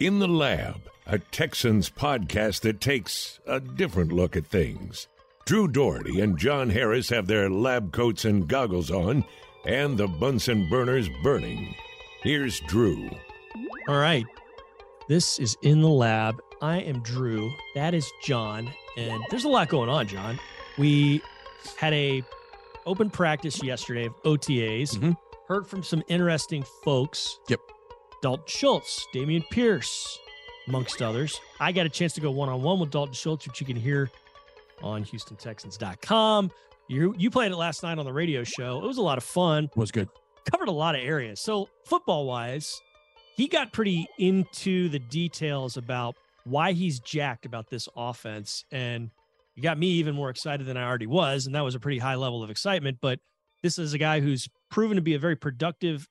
In 0.00 0.20
the 0.20 0.28
Lab, 0.28 0.80
a 1.06 1.18
Texans 1.18 1.90
podcast 1.90 2.60
that 2.60 2.80
takes 2.80 3.40
a 3.46 3.58
different 3.58 4.12
look 4.12 4.36
at 4.36 4.46
things. 4.46 5.08
Drew 5.44 5.66
Dougherty 5.66 6.20
and 6.20 6.38
John 6.38 6.70
Harris 6.70 7.08
have 7.08 7.26
their 7.26 7.50
lab 7.50 7.92
coats 7.92 8.24
and 8.24 8.46
goggles 8.46 8.90
on, 8.90 9.24
and 9.64 9.98
the 9.98 10.06
Bunsen 10.06 10.68
burners 10.68 11.08
burning. 11.22 11.74
Here's 12.22 12.60
Drew. 12.60 13.10
All 13.88 13.96
right. 13.98 14.24
This 15.08 15.38
is 15.38 15.56
In 15.62 15.80
the 15.80 15.88
Lab. 15.88 16.40
I 16.60 16.78
am 16.80 17.00
Drew. 17.02 17.50
That 17.74 17.94
is 17.94 18.08
John. 18.22 18.70
And 18.96 19.20
there's 19.30 19.44
a 19.44 19.48
lot 19.48 19.68
going 19.68 19.88
on, 19.88 20.06
John. 20.06 20.38
We 20.76 21.22
had 21.76 21.92
a 21.94 22.22
open 22.86 23.10
practice 23.10 23.62
yesterday 23.64 24.06
of 24.06 24.14
OTAs. 24.24 24.96
Mhm. 24.98 25.16
Heard 25.48 25.66
from 25.66 25.82
some 25.82 26.02
interesting 26.08 26.62
folks. 26.84 27.38
Yep. 27.48 27.60
Dalton 28.22 28.44
Schultz, 28.48 29.06
Dameon 29.14 29.48
Pierce, 29.50 30.18
amongst 30.66 31.02
others. 31.02 31.40
I 31.60 31.72
got 31.72 31.86
a 31.86 31.88
chance 31.88 32.12
to 32.14 32.20
go 32.20 32.30
one 32.30 32.48
on 32.48 32.62
one 32.62 32.78
with 32.80 32.90
Dalton 32.90 33.14
Schultz, 33.14 33.46
which 33.46 33.60
you 33.60 33.66
can 33.66 33.76
hear 33.76 34.10
on 34.82 35.04
HoustonTexans.com. 35.04 36.50
You 36.88 37.14
you 37.18 37.30
played 37.30 37.52
it 37.52 37.56
last 37.56 37.82
night 37.82 37.98
on 37.98 38.04
the 38.04 38.12
radio 38.12 38.44
show. 38.44 38.82
It 38.82 38.86
was 38.86 38.98
a 38.98 39.02
lot 39.02 39.18
of 39.18 39.24
fun. 39.24 39.68
Was 39.76 39.90
good. 39.90 40.08
Covered 40.50 40.68
a 40.68 40.72
lot 40.72 40.94
of 40.94 41.02
areas. 41.02 41.40
So 41.42 41.68
football 41.84 42.26
wise, 42.26 42.80
he 43.36 43.46
got 43.46 43.72
pretty 43.72 44.06
into 44.18 44.88
the 44.88 44.98
details 44.98 45.76
about 45.76 46.16
why 46.44 46.72
he's 46.72 46.98
jacked 47.00 47.44
about 47.44 47.68
this 47.68 47.88
offense, 47.94 48.64
and 48.72 49.10
you 49.54 49.62
got 49.62 49.78
me 49.78 49.88
even 49.88 50.14
more 50.14 50.30
excited 50.30 50.66
than 50.66 50.78
I 50.78 50.84
already 50.84 51.06
was, 51.06 51.44
and 51.46 51.54
that 51.54 51.64
was 51.64 51.74
a 51.74 51.80
pretty 51.80 51.98
high 51.98 52.14
level 52.14 52.42
of 52.42 52.48
excitement. 52.48 52.98
But 53.02 53.20
this 53.62 53.78
is 53.78 53.92
a 53.92 53.98
guy 53.98 54.20
who's 54.20 54.48
proven 54.70 54.96
to 54.96 55.02
be 55.02 55.14
a 55.14 55.18
very 55.18 55.36
productive 55.36 56.08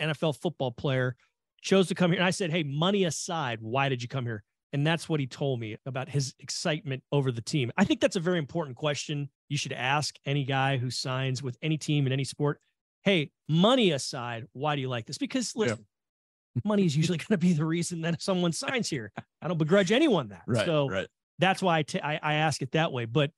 NFL 0.00 0.36
football 0.40 0.72
player. 0.72 1.14
Chose 1.60 1.88
to 1.88 1.94
come 1.94 2.12
here, 2.12 2.20
and 2.20 2.26
I 2.26 2.30
said, 2.30 2.50
"Hey, 2.50 2.62
money 2.62 3.04
aside, 3.04 3.58
why 3.60 3.88
did 3.88 4.02
you 4.02 4.08
come 4.08 4.24
here?" 4.24 4.44
And 4.72 4.86
that's 4.86 5.08
what 5.08 5.18
he 5.18 5.26
told 5.26 5.60
me 5.60 5.76
about 5.86 6.08
his 6.08 6.34
excitement 6.40 7.02
over 7.10 7.32
the 7.32 7.40
team. 7.40 7.72
I 7.76 7.84
think 7.84 8.00
that's 8.00 8.16
a 8.16 8.20
very 8.20 8.38
important 8.38 8.76
question 8.76 9.30
you 9.48 9.56
should 9.56 9.72
ask 9.72 10.16
any 10.26 10.44
guy 10.44 10.76
who 10.76 10.90
signs 10.90 11.42
with 11.42 11.56
any 11.62 11.78
team 11.78 12.06
in 12.06 12.12
any 12.12 12.24
sport. 12.24 12.60
Hey, 13.02 13.30
money 13.48 13.92
aside, 13.92 14.44
why 14.52 14.74
do 14.74 14.82
you 14.82 14.88
like 14.88 15.06
this? 15.06 15.16
Because 15.16 15.56
listen, 15.56 15.86
money 16.64 16.84
is 16.84 16.96
usually 16.96 17.18
going 17.18 17.28
to 17.28 17.38
be 17.38 17.54
the 17.54 17.64
reason 17.64 18.02
that 18.02 18.20
someone 18.20 18.52
signs 18.52 18.88
here. 18.88 19.12
I 19.40 19.48
don't 19.48 19.58
begrudge 19.58 19.90
anyone 19.90 20.28
that. 20.28 20.42
Right. 20.46 20.66
so 20.66 20.88
right. 20.88 21.08
that's 21.38 21.62
why 21.62 21.78
I 21.78 21.82
ta- 21.82 22.00
I 22.02 22.20
I 22.22 22.34
ask 22.34 22.60
it 22.60 22.72
that 22.72 22.92
way. 22.92 23.06
But 23.06 23.30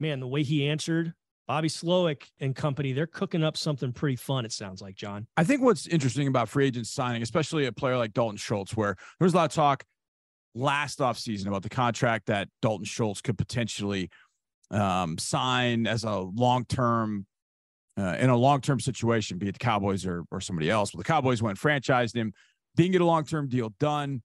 man, 0.00 0.20
the 0.20 0.28
way 0.28 0.42
he 0.42 0.68
answered, 0.68 1.12
Bobby 1.48 1.68
Slowik 1.68 2.24
and 2.40 2.54
company, 2.54 2.92
they're 2.92 3.06
cooking 3.06 3.42
up 3.42 3.56
something 3.56 3.90
pretty 3.90 4.16
fun. 4.16 4.44
It 4.44 4.52
sounds 4.52 4.82
like 4.82 4.94
John. 4.94 5.26
I 5.34 5.44
think 5.44 5.62
what's 5.62 5.86
interesting 5.86 6.28
about 6.28 6.50
free 6.50 6.66
agents 6.66 6.90
signing, 6.90 7.22
especially 7.22 7.64
a 7.64 7.72
player 7.72 7.96
like 7.96 8.12
Dalton 8.12 8.36
Schultz, 8.36 8.76
where 8.76 8.94
there 9.18 9.24
was 9.24 9.32
a 9.32 9.36
lot 9.38 9.46
of 9.46 9.54
talk 9.54 9.82
last 10.54 10.98
offseason 10.98 11.46
about 11.46 11.62
the 11.62 11.70
contract 11.70 12.26
that 12.26 12.48
Dalton 12.60 12.84
Schultz 12.84 13.22
could 13.22 13.38
potentially 13.38 14.10
um, 14.70 15.16
sign 15.16 15.86
as 15.86 16.04
a 16.04 16.18
long 16.18 16.66
term. 16.66 17.26
Uh, 17.96 18.14
in 18.20 18.30
a 18.30 18.36
long 18.36 18.60
term 18.60 18.78
situation, 18.78 19.38
be 19.38 19.48
it 19.48 19.52
the 19.54 19.58
Cowboys 19.58 20.06
or, 20.06 20.22
or 20.30 20.40
somebody 20.40 20.70
else. 20.70 20.92
But 20.92 20.98
the 20.98 21.04
Cowboys 21.04 21.42
went 21.42 21.58
and 21.58 21.60
franchised 21.60 22.14
him, 22.14 22.32
didn't 22.76 22.92
get 22.92 23.00
a 23.00 23.04
long 23.04 23.24
term 23.24 23.48
deal 23.48 23.74
done. 23.80 24.22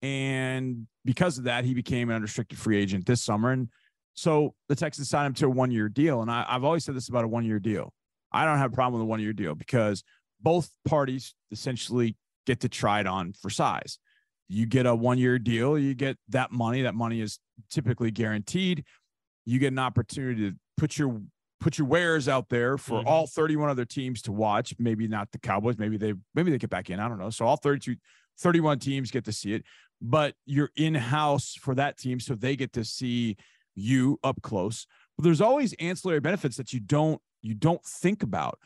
And 0.00 0.86
because 1.04 1.36
of 1.36 1.44
that, 1.44 1.66
he 1.66 1.74
became 1.74 2.08
an 2.08 2.16
unrestricted 2.16 2.58
free 2.58 2.78
agent 2.78 3.04
this 3.04 3.22
summer. 3.22 3.50
And 3.50 3.68
so 4.14 4.54
the 4.68 4.76
Texans 4.76 5.08
signed 5.08 5.26
him 5.28 5.34
to 5.34 5.46
a 5.46 5.50
one 5.50 5.70
year 5.70 5.88
deal. 5.88 6.22
And 6.22 6.30
I, 6.30 6.44
I've 6.48 6.64
always 6.64 6.84
said 6.84 6.94
this 6.94 7.08
about 7.08 7.24
a 7.24 7.28
one 7.28 7.44
year 7.44 7.58
deal. 7.58 7.92
I 8.32 8.44
don't 8.44 8.58
have 8.58 8.72
a 8.72 8.74
problem 8.74 9.00
with 9.00 9.06
a 9.06 9.10
one 9.10 9.20
year 9.20 9.32
deal 9.32 9.54
because 9.54 10.02
both 10.40 10.70
parties 10.86 11.34
essentially 11.50 12.16
get 12.46 12.60
to 12.60 12.68
try 12.68 13.00
it 13.00 13.06
on 13.06 13.32
for 13.32 13.50
size. 13.50 13.98
You 14.48 14.66
get 14.66 14.86
a 14.86 14.94
one 14.94 15.18
year 15.18 15.38
deal, 15.38 15.78
you 15.78 15.94
get 15.94 16.16
that 16.30 16.50
money. 16.52 16.82
That 16.82 16.94
money 16.94 17.20
is 17.20 17.38
typically 17.70 18.10
guaranteed. 18.10 18.84
You 19.44 19.58
get 19.58 19.72
an 19.72 19.78
opportunity 19.78 20.50
to 20.50 20.56
put 20.76 20.98
your 20.98 21.20
put 21.60 21.76
your 21.76 21.86
wares 21.86 22.26
out 22.26 22.48
there 22.48 22.78
for 22.78 23.02
Mhm. 23.02 23.06
all 23.06 23.26
31 23.26 23.68
other 23.68 23.84
teams 23.84 24.22
to 24.22 24.32
watch. 24.32 24.74
Maybe 24.78 25.06
not 25.06 25.30
the 25.30 25.38
Cowboys, 25.38 25.76
maybe 25.78 25.96
they 25.98 26.14
maybe 26.34 26.50
they 26.50 26.58
get 26.58 26.70
back 26.70 26.88
in. 26.90 26.98
I 26.98 27.08
don't 27.08 27.18
know. 27.18 27.30
So 27.30 27.44
all 27.46 27.56
32 27.56 27.96
31 28.38 28.78
teams 28.78 29.10
get 29.10 29.24
to 29.26 29.32
see 29.32 29.52
it, 29.52 29.64
but 30.00 30.34
you're 30.46 30.70
in 30.76 30.94
house 30.94 31.54
for 31.60 31.74
that 31.74 31.98
team 31.98 32.18
so 32.18 32.34
they 32.34 32.56
get 32.56 32.72
to 32.72 32.84
see 32.84 33.36
you 33.74 34.18
up 34.22 34.42
close. 34.42 34.86
But 35.16 35.24
there's 35.24 35.40
always 35.40 35.72
ancillary 35.74 36.20
benefits 36.20 36.56
that 36.56 36.72
you 36.72 36.80
don't 36.80 37.20
you 37.42 37.54
don't 37.54 37.84
think 37.84 38.22
about. 38.22 38.58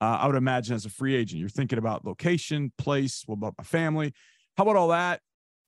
Uh, 0.00 0.18
I 0.20 0.26
would 0.26 0.36
imagine 0.36 0.74
as 0.74 0.84
a 0.84 0.90
free 0.90 1.14
agent, 1.14 1.40
you're 1.40 1.48
thinking 1.48 1.78
about 1.78 2.04
location, 2.04 2.72
place, 2.78 3.22
what 3.26 3.36
about 3.36 3.54
my 3.56 3.64
family? 3.64 4.12
How 4.56 4.64
about 4.64 4.76
all 4.76 4.88
that? 4.88 5.20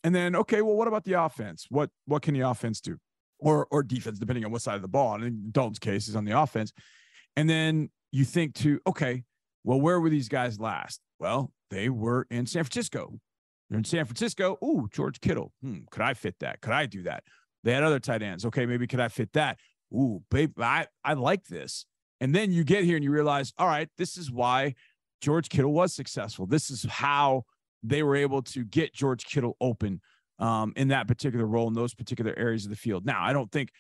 And 0.05 0.15
then, 0.15 0.37
okay, 0.37 0.63
well, 0.63 0.77
what 0.77 0.89
about 0.89 1.05
the 1.05 1.15
offense? 1.15 1.67
What 1.69 1.91
what 2.07 2.23
can 2.23 2.35
the 2.35 2.41
offense 2.41 2.81
do? 2.81 2.97
Or 3.39 3.67
or 3.71 3.83
defense, 3.83 4.19
depending 4.19 4.45
on 4.45 4.53
what 4.53 4.63
side 4.63 4.77
of 4.77 4.83
the 4.83 4.89
ball. 4.89 5.15
And 5.15 5.25
in 5.25 5.51
Dalton's 5.51 5.79
case 5.79 6.09
is 6.09 6.17
on 6.17 6.25
the 6.25 6.39
offense. 6.39 6.73
And 7.37 7.51
then 7.51 7.91
you 8.13 8.25
think 8.25 8.55
to, 8.55 8.81
okay, 8.87 9.25
well, 9.65 9.81
where 9.81 10.01
were 10.01 10.11
these 10.11 10.29
guys 10.29 10.59
last? 10.61 11.01
Well, 11.19 11.53
they 11.71 11.89
were 11.89 12.27
in 12.31 12.47
San 12.47 12.65
Francisco. 12.65 13.19
They're 13.69 13.79
in 13.79 13.85
San 13.85 14.05
Francisco. 14.05 14.57
Ooh, 14.63 14.89
George 14.93 15.21
Kittle. 15.21 15.53
Hmm, 15.61 15.79
could 15.91 16.03
I 16.03 16.15
fit 16.15 16.37
that? 16.41 16.61
Could 16.61 16.73
I 16.73 16.87
do 16.87 17.03
that? 17.03 17.25
They 17.67 17.73
had 17.73 17.83
other 17.83 17.99
tight 17.99 18.23
ends. 18.23 18.47
Okay, 18.47 18.65
maybe 18.65 18.87
could 18.87 19.01
I 19.01 19.09
fit 19.09 19.33
that? 19.33 19.59
Ooh, 19.93 20.23
babe, 20.31 20.53
I, 20.61 20.87
I 21.05 21.15
like 21.15 21.47
this. 21.47 21.85
And 22.21 22.33
then 22.33 22.53
you 22.53 22.63
get 22.63 22.85
here 22.85 22.95
and 22.95 23.03
you 23.03 23.11
realize, 23.11 23.53
all 23.59 23.67
right, 23.67 23.89
this 23.99 24.17
is 24.17 24.31
why 24.31 24.77
George 25.21 25.49
Kittle 25.49 25.73
was 25.73 25.93
successful. 25.93 26.47
This 26.47 26.71
is 26.71 26.85
how 26.85 27.43
they 27.83 28.05
were 28.05 28.15
able 28.15 28.41
to 28.43 28.65
get 28.65 28.95
George 28.95 29.25
Kittle 29.25 29.57
open 29.61 30.01
um, 30.39 30.75
in 30.77 30.89
that 30.89 31.09
particular 31.09 31.45
role 31.45 31.67
in 31.67 31.75
those 31.75 31.93
particular 31.93 32.33
areas 32.39 32.65
of 32.65 32.71
the 32.71 32.77
field. 32.77 33.05
Now, 33.05 33.21
I 33.21 33.33
don't 33.33 33.51
think 33.51 33.71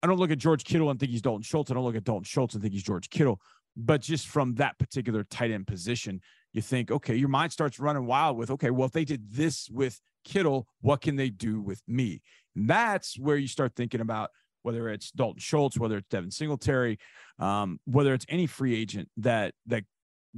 I 0.00 0.06
don't 0.06 0.18
look 0.18 0.30
at 0.30 0.38
George 0.38 0.62
Kittle 0.62 0.90
and 0.90 1.00
think 1.00 1.10
he's 1.10 1.22
Dalton 1.22 1.42
Schultz. 1.42 1.72
I 1.72 1.74
don't 1.74 1.84
look 1.84 1.96
at 1.96 2.04
Dalton 2.04 2.22
Schultz 2.22 2.54
and 2.54 2.62
think 2.62 2.72
he's 2.72 2.84
George 2.84 3.10
Kittle. 3.10 3.40
But 3.76 4.00
just 4.00 4.28
from 4.28 4.54
that 4.56 4.78
particular 4.78 5.24
tight 5.24 5.50
end 5.50 5.66
position, 5.66 6.20
you 6.52 6.62
think, 6.62 6.92
okay, 6.92 7.16
your 7.16 7.30
mind 7.30 7.50
starts 7.50 7.80
running 7.80 8.06
wild 8.06 8.36
with, 8.36 8.52
okay, 8.52 8.70
well, 8.70 8.86
if 8.86 8.92
they 8.92 9.04
did 9.04 9.32
this 9.32 9.68
with 9.70 10.00
Kittle, 10.24 10.68
what 10.80 11.00
can 11.00 11.16
they 11.16 11.30
do 11.30 11.60
with 11.60 11.82
me? 11.86 12.22
And 12.56 12.68
that's 12.68 13.18
where 13.18 13.36
you 13.36 13.48
start 13.48 13.74
thinking 13.76 14.00
about 14.00 14.30
whether 14.62 14.88
it's 14.88 15.10
Dalton 15.10 15.40
Schultz, 15.40 15.78
whether 15.78 15.98
it's 15.98 16.08
Devin 16.08 16.30
Singletary, 16.30 16.98
um, 17.38 17.78
whether 17.84 18.14
it's 18.14 18.26
any 18.28 18.46
free 18.46 18.74
agent 18.74 19.08
that 19.18 19.54
that 19.66 19.84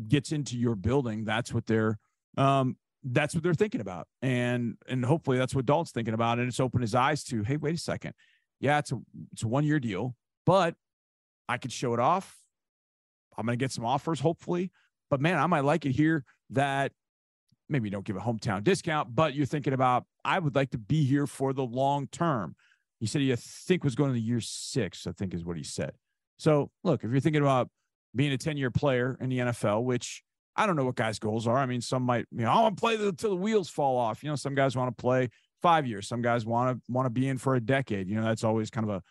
gets 0.08 0.32
into 0.32 0.58
your 0.58 0.74
building. 0.74 1.24
That's 1.24 1.54
what 1.54 1.66
they're 1.66 1.98
um, 2.36 2.76
that's 3.04 3.34
what 3.34 3.44
they're 3.44 3.54
thinking 3.54 3.80
about, 3.80 4.08
and 4.22 4.76
and 4.88 5.04
hopefully 5.04 5.38
that's 5.38 5.54
what 5.54 5.64
Dalton's 5.64 5.92
thinking 5.92 6.14
about, 6.14 6.38
and 6.38 6.48
it's 6.48 6.60
opened 6.60 6.82
his 6.82 6.94
eyes 6.94 7.22
to, 7.24 7.44
hey, 7.44 7.56
wait 7.56 7.76
a 7.76 7.78
second, 7.78 8.14
yeah, 8.60 8.78
it's 8.78 8.92
a 8.92 8.98
it's 9.32 9.42
a 9.44 9.48
one 9.48 9.64
year 9.64 9.78
deal, 9.78 10.16
but 10.44 10.74
I 11.48 11.58
could 11.58 11.72
show 11.72 11.94
it 11.94 12.00
off. 12.00 12.36
I'm 13.38 13.46
going 13.46 13.58
to 13.58 13.62
get 13.62 13.70
some 13.70 13.84
offers, 13.84 14.20
hopefully. 14.20 14.72
But 15.10 15.20
man, 15.20 15.38
I 15.38 15.46
might 15.46 15.64
like 15.64 15.86
it 15.86 15.92
here 15.92 16.24
that 16.50 16.92
maybe 17.68 17.88
you 17.88 17.90
don't 17.90 18.04
give 18.04 18.16
a 18.16 18.20
hometown 18.20 18.62
discount, 18.62 19.14
but 19.14 19.34
you're 19.34 19.46
thinking 19.46 19.72
about, 19.72 20.04
I 20.24 20.38
would 20.38 20.54
like 20.54 20.70
to 20.70 20.78
be 20.78 21.04
here 21.04 21.26
for 21.26 21.52
the 21.52 21.64
long 21.64 22.06
term. 22.08 22.54
He 23.00 23.06
said 23.06 23.20
he 23.20 23.32
I 23.32 23.36
think 23.36 23.84
was 23.84 23.94
going 23.94 24.12
to 24.12 24.20
year 24.20 24.40
six, 24.40 25.06
I 25.06 25.12
think 25.12 25.34
is 25.34 25.44
what 25.44 25.56
he 25.56 25.62
said. 25.62 25.92
So 26.38 26.70
look, 26.84 27.04
if 27.04 27.10
you're 27.10 27.20
thinking 27.20 27.42
about 27.42 27.68
being 28.14 28.32
a 28.32 28.38
10 28.38 28.56
year 28.56 28.70
player 28.70 29.16
in 29.20 29.28
the 29.28 29.38
NFL, 29.38 29.84
which 29.84 30.22
I 30.56 30.66
don't 30.66 30.76
know 30.76 30.84
what 30.84 30.96
guys' 30.96 31.18
goals 31.18 31.46
are. 31.46 31.58
I 31.58 31.66
mean, 31.66 31.82
some 31.82 32.02
might, 32.02 32.26
you 32.32 32.42
know, 32.42 32.50
I 32.50 32.60
want 32.62 32.76
to 32.76 32.80
play 32.80 32.94
until 32.94 33.30
the 33.30 33.36
wheels 33.36 33.68
fall 33.68 33.98
off. 33.98 34.22
You 34.24 34.30
know, 34.30 34.36
some 34.36 34.54
guys 34.54 34.74
want 34.74 34.96
to 34.96 35.00
play 35.00 35.28
five 35.60 35.86
years. 35.86 36.08
Some 36.08 36.22
guys 36.22 36.46
want 36.46 36.76
to 36.76 36.92
want 36.92 37.06
to 37.06 37.10
be 37.10 37.28
in 37.28 37.36
for 37.36 37.56
a 37.56 37.60
decade. 37.60 38.08
You 38.08 38.16
know, 38.16 38.24
that's 38.24 38.42
always 38.42 38.70
kind 38.70 38.88
of 38.88 38.96
a, 38.96 39.02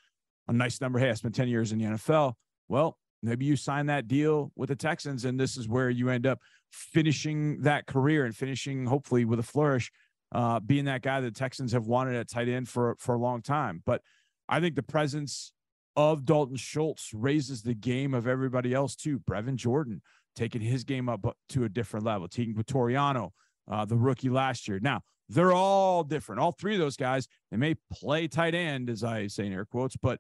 a 0.48 0.54
nice 0.54 0.82
number. 0.82 0.98
Hey, 0.98 1.12
I 1.12 1.14
spent 1.14 1.36
10 1.36 1.48
years 1.48 1.72
in 1.72 1.78
the 1.78 1.86
NFL. 1.86 2.34
Well, 2.68 2.98
maybe 3.22 3.46
you 3.46 3.56
sign 3.56 3.86
that 3.88 4.08
deal 4.08 4.52
with 4.56 4.70
the 4.70 4.76
Texans, 4.76 5.26
and 5.26 5.40
this 5.40 5.56
is 5.56 5.68
where 5.68 5.90
you 5.90 6.10
end 6.10 6.26
up 6.26 6.40
finishing 6.76 7.62
that 7.62 7.88
career 7.88 8.26
and 8.26 8.36
finishing 8.36 8.86
hopefully 8.86 9.26
with 9.26 9.40
a 9.40 9.44
flourish, 9.44 9.92
uh, 10.32 10.60
being 10.60 10.86
that 10.86 11.02
guy 11.02 11.22
that 11.22 11.34
the 11.34 11.40
Texans 11.40 11.72
have 11.72 11.88
wanted 11.88 12.16
at 12.16 12.30
tight 12.30 12.50
end 12.50 12.68
for 12.68 12.96
for 13.00 13.16
a 13.16 13.20
long 13.20 13.42
time. 13.42 13.82
But 13.86 14.02
I 14.50 14.60
think 14.60 14.76
the 14.76 14.84
presence 14.84 15.54
of 15.96 16.26
Dalton 16.26 16.58
Schultz 16.58 17.14
raises 17.14 17.62
the 17.62 17.74
game 17.74 18.14
of 18.14 18.28
everybody 18.28 18.74
else 18.74 18.96
too. 18.96 19.20
Brevin 19.20 19.56
Jordan 19.56 20.02
taking 20.36 20.62
his 20.62 20.84
game 20.84 21.08
up 21.08 21.26
to 21.50 21.64
a 21.64 21.70
different 21.70 22.06
level. 22.06 22.28
Teagan 22.28 22.56
Quitoriano, 22.56 23.32
uh, 23.72 23.86
the 23.86 23.96
rookie 23.96 24.30
last 24.30 24.68
year. 24.68 24.80
Now 24.82 25.02
they're 25.30 25.54
all 25.54 26.04
different. 26.04 26.42
All 26.42 26.52
three 26.52 26.74
of 26.74 26.80
those 26.80 26.98
guys, 26.98 27.28
they 27.50 27.58
may 27.58 27.76
play 27.92 28.28
tight 28.28 28.54
end, 28.54 28.90
as 28.90 29.04
I 29.04 29.28
say 29.28 29.46
in 29.46 29.54
air 29.54 29.66
quotes, 29.66 29.96
but 29.96 30.20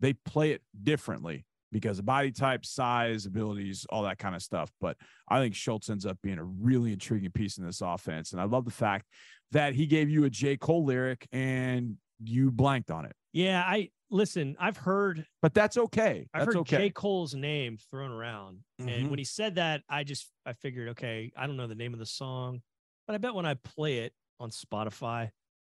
they 0.00 0.12
play 0.12 0.50
it 0.50 0.62
differently 0.82 1.46
because 1.72 1.98
of 1.98 2.04
body 2.04 2.30
type, 2.30 2.64
size, 2.64 3.26
abilities, 3.26 3.86
all 3.90 4.02
that 4.02 4.18
kind 4.18 4.36
of 4.36 4.42
stuff. 4.42 4.70
But 4.80 4.96
I 5.28 5.40
think 5.40 5.54
Schultz 5.54 5.88
ends 5.90 6.06
up 6.06 6.18
being 6.22 6.38
a 6.38 6.44
really 6.44 6.92
intriguing 6.92 7.32
piece 7.32 7.58
in 7.58 7.64
this 7.64 7.80
offense. 7.80 8.32
And 8.32 8.40
I 8.40 8.44
love 8.44 8.64
the 8.64 8.70
fact 8.70 9.06
that 9.50 9.74
he 9.74 9.86
gave 9.86 10.10
you 10.10 10.24
a 10.24 10.30
J. 10.30 10.56
Cole 10.56 10.84
lyric 10.84 11.26
and 11.32 11.96
you 12.22 12.50
blanked 12.50 12.90
on 12.90 13.06
it. 13.06 13.12
Yeah, 13.32 13.62
I 13.66 13.88
listen. 14.10 14.54
I've 14.60 14.76
heard 14.76 15.24
But 15.40 15.54
that's 15.54 15.78
okay. 15.78 16.28
I've 16.34 16.40
That's 16.44 16.54
heard 16.54 16.60
okay. 16.60 16.76
J. 16.76 16.90
Cole's 16.90 17.34
name 17.34 17.78
thrown 17.90 18.10
around. 18.12 18.58
Mhm. 18.80 18.94
And 18.94 19.10
when 19.10 19.18
he 19.18 19.24
said 19.24 19.54
that, 19.54 19.82
I 19.88 20.04
just 20.04 20.30
I 20.44 20.52
figured, 20.52 20.90
okay, 20.90 21.32
I 21.36 21.46
don't 21.46 21.56
know 21.56 21.66
the 21.66 21.74
name 21.74 21.94
of 21.94 21.98
the 21.98 22.06
song, 22.06 22.60
but 23.06 23.14
I 23.14 23.18
bet 23.18 23.34
when 23.34 23.46
I 23.46 23.54
play 23.54 24.00
it 24.00 24.12
on 24.38 24.50
Spotify, 24.50 25.30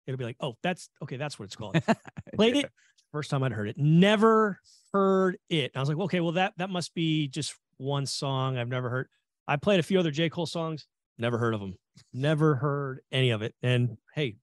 it'll 0.07 0.17
be 0.17 0.23
like, 0.23 0.37
oh, 0.39 0.55
that's 0.63 0.89
okay, 1.03 1.17
that's 1.17 1.37
what 1.37 1.45
it's 1.45 1.55
called. 1.57 1.75
Played 2.35 2.55
it 2.55 2.71
first 3.11 3.29
time 3.29 3.43
I'd 3.43 3.51
heard 3.51 3.69
it. 3.69 3.77
Never 3.77 4.59
heard 4.93 5.37
it. 5.49 5.71
And 5.73 5.77
I 5.77 5.79
was 5.79 5.89
like, 5.89 5.97
okay, 5.99 6.19
well 6.19 6.33
that 6.33 6.53
that 6.57 6.69
must 6.69 6.93
be 6.93 7.27
just 7.27 7.55
one 7.77 8.05
song 8.05 8.57
I've 8.57 8.67
never 8.67 8.89
heard. 8.89 9.07
I 9.47 9.55
played 9.55 9.79
a 9.79 9.83
few 9.83 9.99
other 9.99 10.11
J 10.11 10.29
Cole 10.29 10.45
songs, 10.45 10.87
never 11.17 11.37
heard 11.37 11.53
of 11.53 11.59
them, 11.59 11.75
never 12.13 12.55
heard 12.55 13.01
any 13.11 13.31
of 13.31 13.41
it. 13.41 13.55
And 13.63 13.97
hey, 14.13 14.35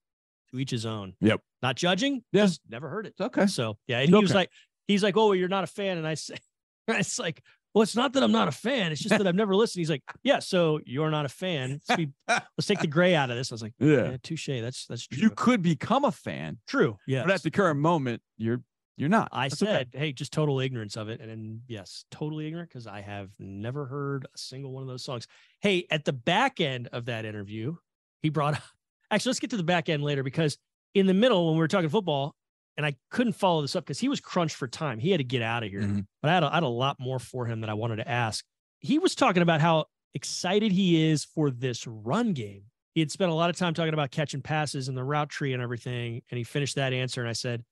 to 0.51 0.59
each 0.59 0.71
his 0.71 0.87
own. 0.87 1.15
Yep. 1.21 1.41
Not 1.63 1.77
judging. 1.77 2.23
Yeah. 2.33 2.49
Never 2.69 2.89
heard 2.89 3.07
it. 3.07 3.15
Okay. 3.21 3.47
So 3.47 3.77
yeah, 3.87 4.01
and 4.01 4.09
he 4.09 4.15
was 4.15 4.35
like, 4.35 4.51
he's 4.87 5.03
like, 5.03 5.17
oh, 5.17 5.33
you're 5.33 5.49
not 5.49 5.65
a 5.65 5.69
fan, 5.69 5.99
and 5.99 6.07
I 6.07 6.15
say, 6.15 6.37
it's 6.89 7.19
like, 7.19 7.43
well, 7.77 7.83
it's 7.83 7.95
not 7.95 8.15
that 8.15 8.23
I'm 8.23 8.33
not 8.33 8.49
a 8.49 8.53
fan. 8.53 8.91
It's 8.91 9.03
just 9.03 9.19
that 9.19 9.27
I've 9.27 9.35
never 9.35 9.55
listened. 9.55 9.81
He's 9.83 9.91
like, 9.91 10.03
yeah, 10.23 10.39
so 10.39 10.81
you're 10.87 11.11
not 11.11 11.27
a 11.27 11.29
fan. 11.29 11.79
Let's, 11.87 11.95
be, 11.95 12.09
let's 12.29 12.67
take 12.67 12.81
the 12.81 12.87
gray 12.87 13.15
out 13.15 13.29
of 13.31 13.37
this. 13.37 13.53
I 13.53 13.55
was 13.55 13.61
like, 13.61 13.75
Yeah. 13.79 14.13
yeah, 14.13 14.17
touche. 14.23 14.47
That's 14.47 14.87
that's 14.87 15.07
true. 15.07 15.21
You 15.21 15.29
could 15.29 15.61
become 15.61 16.07
a 16.07 16.11
fan, 16.11 16.57
true. 16.67 16.97
Yeah. 17.07 17.25
but 17.27 17.33
at 17.35 17.43
the 17.43 17.51
current 17.51 17.79
moment, 17.79 18.23
you're 18.39 18.63
you're 18.97 19.11
not. 19.11 19.29
I 19.31 19.51
That's 19.51 19.63
okay. 19.63 19.71
said, 19.73 19.89
hey, 19.93 20.13
just 20.15 20.33
total 20.33 20.59
ignorance 20.59 20.97
of 20.97 21.11
it. 21.11 21.21
And 21.21 21.29
then, 21.31 21.61
yes, 21.69 22.07
totally 22.11 22.47
ignorant 22.47 22.71
because 22.71 22.87
I 22.87 23.03
have 23.03 23.29
never 23.39 23.85
heard 23.85 24.25
a 24.25 24.39
single 24.39 24.73
one 24.73 24.83
of 24.83 24.89
those 24.89 25.05
songs. 25.05 25.27
Hey, 25.61 25.87
at 25.91 26.07
the 26.07 26.15
back 26.15 26.63
end 26.63 26.89
of 26.95 27.05
that 27.05 27.27
interview, 27.27 27.77
he 28.23 28.31
brought 28.31 28.55
up, 28.55 28.63
actually, 29.11 29.29
let's 29.33 29.41
get 29.41 29.51
to 29.51 29.59
the 29.59 29.63
back 29.65 29.91
end 29.91 30.03
later 30.03 30.23
because 30.23 30.57
in 30.95 31.07
the 31.07 31.13
middle, 31.13 31.45
when 31.49 31.57
we 31.57 31.61
were 31.61 31.69
talking 31.69 31.91
football, 31.91 32.35
and 32.77 32.85
I 32.87 32.95
couldn't 33.11 33.33
follow 33.35 33.63
this 33.63 33.75
up 33.77 33.85
because 33.85 33.99
he 33.99 34.09
was 34.09 34.21
crunched 34.21 34.57
for 34.57 34.69
time. 34.69 34.99
He 34.99 35.11
had 35.11 35.19
to 35.19 35.25
get 35.25 35.43
out 35.43 35.63
of 35.63 35.71
here. 35.71 35.83
Mhm. 35.83 36.07
But 36.23 36.31
I 36.31 36.35
had, 36.35 36.43
a, 36.43 36.51
I 36.51 36.55
had 36.55 36.63
a 36.63 36.69
lot 36.69 36.97
more 37.01 37.19
for 37.19 37.47
him 37.47 37.61
that 37.61 37.71
I 37.71 37.75
wanted 37.75 37.97
to 37.97 38.09
ask. 38.09 38.45
He 38.81 38.99
was 38.99 39.15
talking 39.15 39.43
about 39.43 39.61
how 39.61 39.87
excited 40.15 40.73
he 40.73 41.11
is 41.11 41.25
for 41.25 41.51
this 41.51 41.87
run 41.87 42.33
game. 42.33 42.65
He 42.95 43.01
had 43.01 43.11
spent 43.11 43.31
a 43.31 43.35
lot 43.35 43.51
of 43.51 43.57
time 43.57 43.75
talking 43.75 43.93
about 43.95 44.11
catching 44.11 44.41
passes 44.43 44.89
and 44.89 44.97
the 44.97 45.05
route 45.05 45.29
tree 45.29 45.53
and 45.53 45.63
everything. 45.63 46.23
And 46.31 46.39
he 46.39 46.45
finished 46.45 46.77
that 46.77 46.93
answer. 46.93 47.21
And 47.21 47.29
I 47.29 47.35
said, 47.35 47.65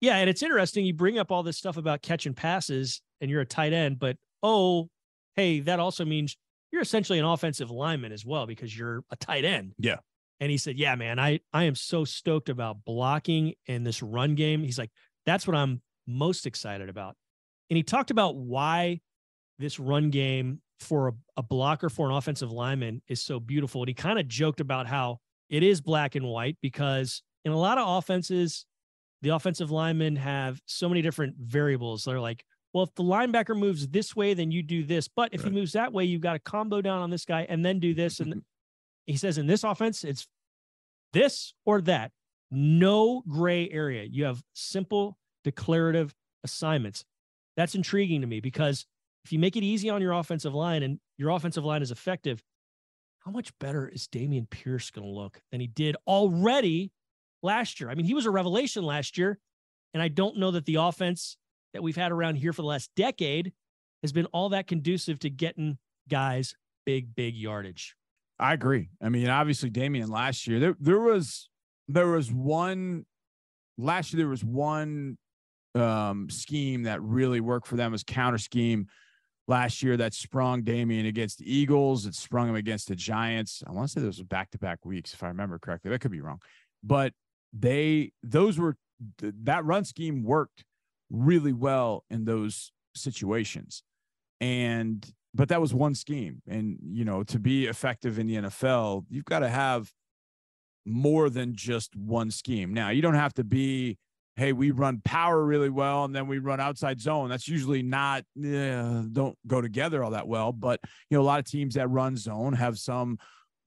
Yeah, 0.00 0.16
and 0.16 0.28
it's 0.28 0.42
interesting. 0.42 0.84
You 0.84 0.94
bring 0.94 1.18
up 1.18 1.30
all 1.30 1.42
this 1.42 1.56
stuff 1.56 1.76
about 1.76 2.02
catching 2.02 2.34
passes 2.34 3.00
and 3.20 3.30
you're 3.30 3.40
a 3.40 3.46
tight 3.46 3.72
end, 3.72 3.98
but 3.98 4.16
oh, 4.42 4.88
hey, 5.36 5.60
that 5.60 5.80
also 5.80 6.04
means 6.04 6.36
you're 6.72 6.82
essentially 6.82 7.18
an 7.20 7.24
offensive 7.24 7.70
lineman 7.70 8.10
as 8.12 8.24
well 8.26 8.46
because 8.46 8.76
you're 8.76 9.04
a 9.10 9.16
tight 9.16 9.44
end. 9.44 9.74
Yeah. 9.78 9.98
And 10.40 10.50
he 10.50 10.58
said, 10.58 10.78
Yeah, 10.78 10.94
man, 10.96 11.18
I, 11.18 11.40
I 11.52 11.64
am 11.64 11.74
so 11.74 12.04
stoked 12.04 12.48
about 12.48 12.84
blocking 12.84 13.54
in 13.66 13.84
this 13.84 14.02
run 14.02 14.34
game. 14.34 14.62
He's 14.62 14.78
like, 14.78 14.90
That's 15.26 15.46
what 15.46 15.56
I'm 15.56 15.80
most 16.06 16.46
excited 16.46 16.88
about. 16.88 17.16
And 17.70 17.76
he 17.76 17.82
talked 17.82 18.10
about 18.10 18.36
why 18.36 19.00
this 19.58 19.78
run 19.78 20.10
game 20.10 20.60
for 20.80 21.08
a, 21.08 21.12
a 21.38 21.42
blocker 21.42 21.88
for 21.88 22.10
an 22.10 22.14
offensive 22.16 22.50
lineman 22.52 23.00
is 23.08 23.22
so 23.22 23.40
beautiful. 23.40 23.82
And 23.82 23.88
he 23.88 23.94
kind 23.94 24.18
of 24.18 24.28
joked 24.28 24.60
about 24.60 24.86
how 24.86 25.18
it 25.48 25.62
is 25.62 25.80
black 25.80 26.14
and 26.14 26.26
white 26.26 26.56
because 26.60 27.22
in 27.44 27.52
a 27.52 27.56
lot 27.58 27.78
of 27.78 27.86
offenses, 27.98 28.66
the 29.22 29.30
offensive 29.30 29.70
linemen 29.70 30.16
have 30.16 30.60
so 30.66 30.88
many 30.88 31.00
different 31.00 31.36
variables. 31.38 32.04
They're 32.04 32.20
like, 32.20 32.44
well, 32.74 32.84
if 32.84 32.94
the 32.96 33.04
linebacker 33.04 33.56
moves 33.56 33.86
this 33.88 34.14
way, 34.16 34.34
then 34.34 34.50
you 34.50 34.62
do 34.62 34.82
this. 34.84 35.08
But 35.08 35.32
if 35.32 35.42
Right. 35.44 35.52
he 35.52 35.58
moves 35.58 35.72
that 35.72 35.92
way, 35.92 36.04
you've 36.04 36.20
got 36.20 36.32
to 36.34 36.38
combo 36.40 36.80
down 36.82 37.00
on 37.00 37.08
this 37.10 37.24
guy 37.24 37.46
and 37.48 37.64
then 37.64 37.78
do 37.78 37.94
this. 37.94 38.20
And 38.20 38.42
he 39.06 39.16
says 39.16 39.38
in 39.38 39.46
this 39.46 39.64
offense, 39.64 40.04
it's 40.04 40.26
this 41.12 41.54
or 41.64 41.80
that. 41.82 42.12
No 42.50 43.22
gray 43.28 43.68
area. 43.70 44.04
You 44.04 44.24
have 44.24 44.42
simple 44.54 45.18
declarative 45.42 46.14
assignments. 46.44 47.04
That's 47.56 47.74
intriguing 47.74 48.20
to 48.20 48.26
me 48.26 48.40
because 48.40 48.86
if 49.24 49.32
you 49.32 49.38
make 49.38 49.56
it 49.56 49.62
easy 49.62 49.90
on 49.90 50.02
your 50.02 50.12
offensive 50.12 50.54
line 50.54 50.82
and 50.82 50.98
your 51.16 51.30
offensive 51.30 51.64
line 51.64 51.82
is 51.82 51.90
effective, 51.90 52.42
how 53.20 53.30
much 53.30 53.56
better 53.58 53.88
is 53.88 54.06
Dameon 54.06 54.48
Pierce 54.50 54.90
going 54.90 55.06
to 55.06 55.12
look 55.12 55.40
than 55.50 55.60
he 55.60 55.66
did 55.66 55.96
already 56.06 56.92
last 57.42 57.80
year? 57.80 57.90
I 57.90 57.94
mean, 57.94 58.06
he 58.06 58.14
was 58.14 58.26
a 58.26 58.30
revelation 58.30 58.84
last 58.84 59.16
year. 59.16 59.38
And 59.94 60.02
I 60.02 60.08
don't 60.08 60.38
know 60.38 60.50
that 60.50 60.66
the 60.66 60.74
offense 60.76 61.36
that 61.72 61.82
we've 61.82 61.96
had 61.96 62.12
around 62.12 62.36
here 62.36 62.52
for 62.52 62.62
the 62.62 62.68
last 62.68 62.90
decade 62.96 63.52
has 64.02 64.12
been 64.12 64.26
all 64.26 64.50
that 64.50 64.66
conducive 64.66 65.20
to 65.20 65.30
getting 65.30 65.78
guys 66.08 66.54
big, 66.84 67.14
big 67.14 67.34
yardage. 67.34 67.96
I 68.38 68.52
agree. 68.52 68.90
I 69.02 69.08
mean, 69.08 69.28
obviously, 69.28 69.70
Dameon 69.70 70.08
last 70.08 70.46
year 70.46 70.58
there 70.58 70.76
there 70.80 71.00
was 71.00 71.48
there 71.88 72.08
was 72.08 72.32
one 72.32 73.06
last 73.78 74.12
year 74.12 74.18
there 74.18 74.28
was 74.28 74.44
one 74.44 75.18
um 75.74 76.30
scheme 76.30 76.84
that 76.84 77.02
really 77.02 77.40
worked 77.40 77.66
for 77.66 77.76
them 77.76 77.92
was 77.92 78.04
counter 78.04 78.38
scheme 78.38 78.86
last 79.46 79.82
year 79.82 79.96
that 79.96 80.14
sprung 80.14 80.62
Dameon 80.62 81.06
against 81.06 81.38
the 81.38 81.52
Eagles. 81.52 82.06
It 82.06 82.14
sprung 82.14 82.48
him 82.48 82.54
against 82.54 82.88
the 82.88 82.96
Giants. 82.96 83.62
I 83.66 83.72
want 83.72 83.88
to 83.88 83.92
say 83.92 84.00
those 84.00 84.18
were 84.18 84.24
back 84.24 84.50
to 84.52 84.58
back 84.58 84.84
weeks, 84.84 85.12
if 85.12 85.22
I 85.22 85.28
remember 85.28 85.58
correctly. 85.58 85.90
That 85.90 86.00
could 86.00 86.10
be 86.12 86.20
wrong, 86.20 86.40
but 86.82 87.12
they 87.52 88.12
those 88.22 88.58
were 88.58 88.76
th- 89.18 89.34
that 89.44 89.64
run 89.64 89.84
scheme 89.84 90.24
worked 90.24 90.64
really 91.10 91.52
well 91.52 92.04
in 92.10 92.24
those 92.24 92.72
situations, 92.96 93.84
and 94.40 95.08
but 95.34 95.48
that 95.48 95.60
was 95.60 95.74
one 95.74 95.94
scheme, 95.94 96.42
and 96.46 96.78
you 96.82 97.04
know 97.04 97.22
to 97.24 97.38
be 97.38 97.66
effective 97.66 98.18
in 98.18 98.26
the 98.26 98.36
NFL, 98.36 99.04
you've 99.10 99.24
got 99.24 99.40
to 99.40 99.48
have 99.48 99.92
more 100.86 101.30
than 101.30 101.54
just 101.54 101.96
one 101.96 102.30
scheme. 102.30 102.72
Now 102.72 102.90
you 102.90 103.02
don't 103.02 103.14
have 103.14 103.34
to 103.34 103.44
be 103.44 103.98
hey, 104.36 104.52
we 104.52 104.70
run 104.70 105.00
power 105.04 105.44
really 105.44 105.68
well 105.68 106.04
and 106.04 106.14
then 106.14 106.26
we 106.26 106.38
run 106.38 106.60
outside 106.60 107.00
zone. 107.00 107.28
That's 107.28 107.46
usually 107.46 107.82
not, 107.82 108.24
eh, 108.42 109.02
don't 109.12 109.38
go 109.46 109.60
together 109.60 110.02
all 110.02 110.10
that 110.10 110.26
well. 110.26 110.52
But, 110.52 110.80
you 111.08 111.16
know, 111.16 111.22
a 111.22 111.24
lot 111.24 111.38
of 111.38 111.44
teams 111.44 111.74
that 111.74 111.88
run 111.88 112.16
zone 112.16 112.52
have 112.54 112.78
some, 112.78 113.18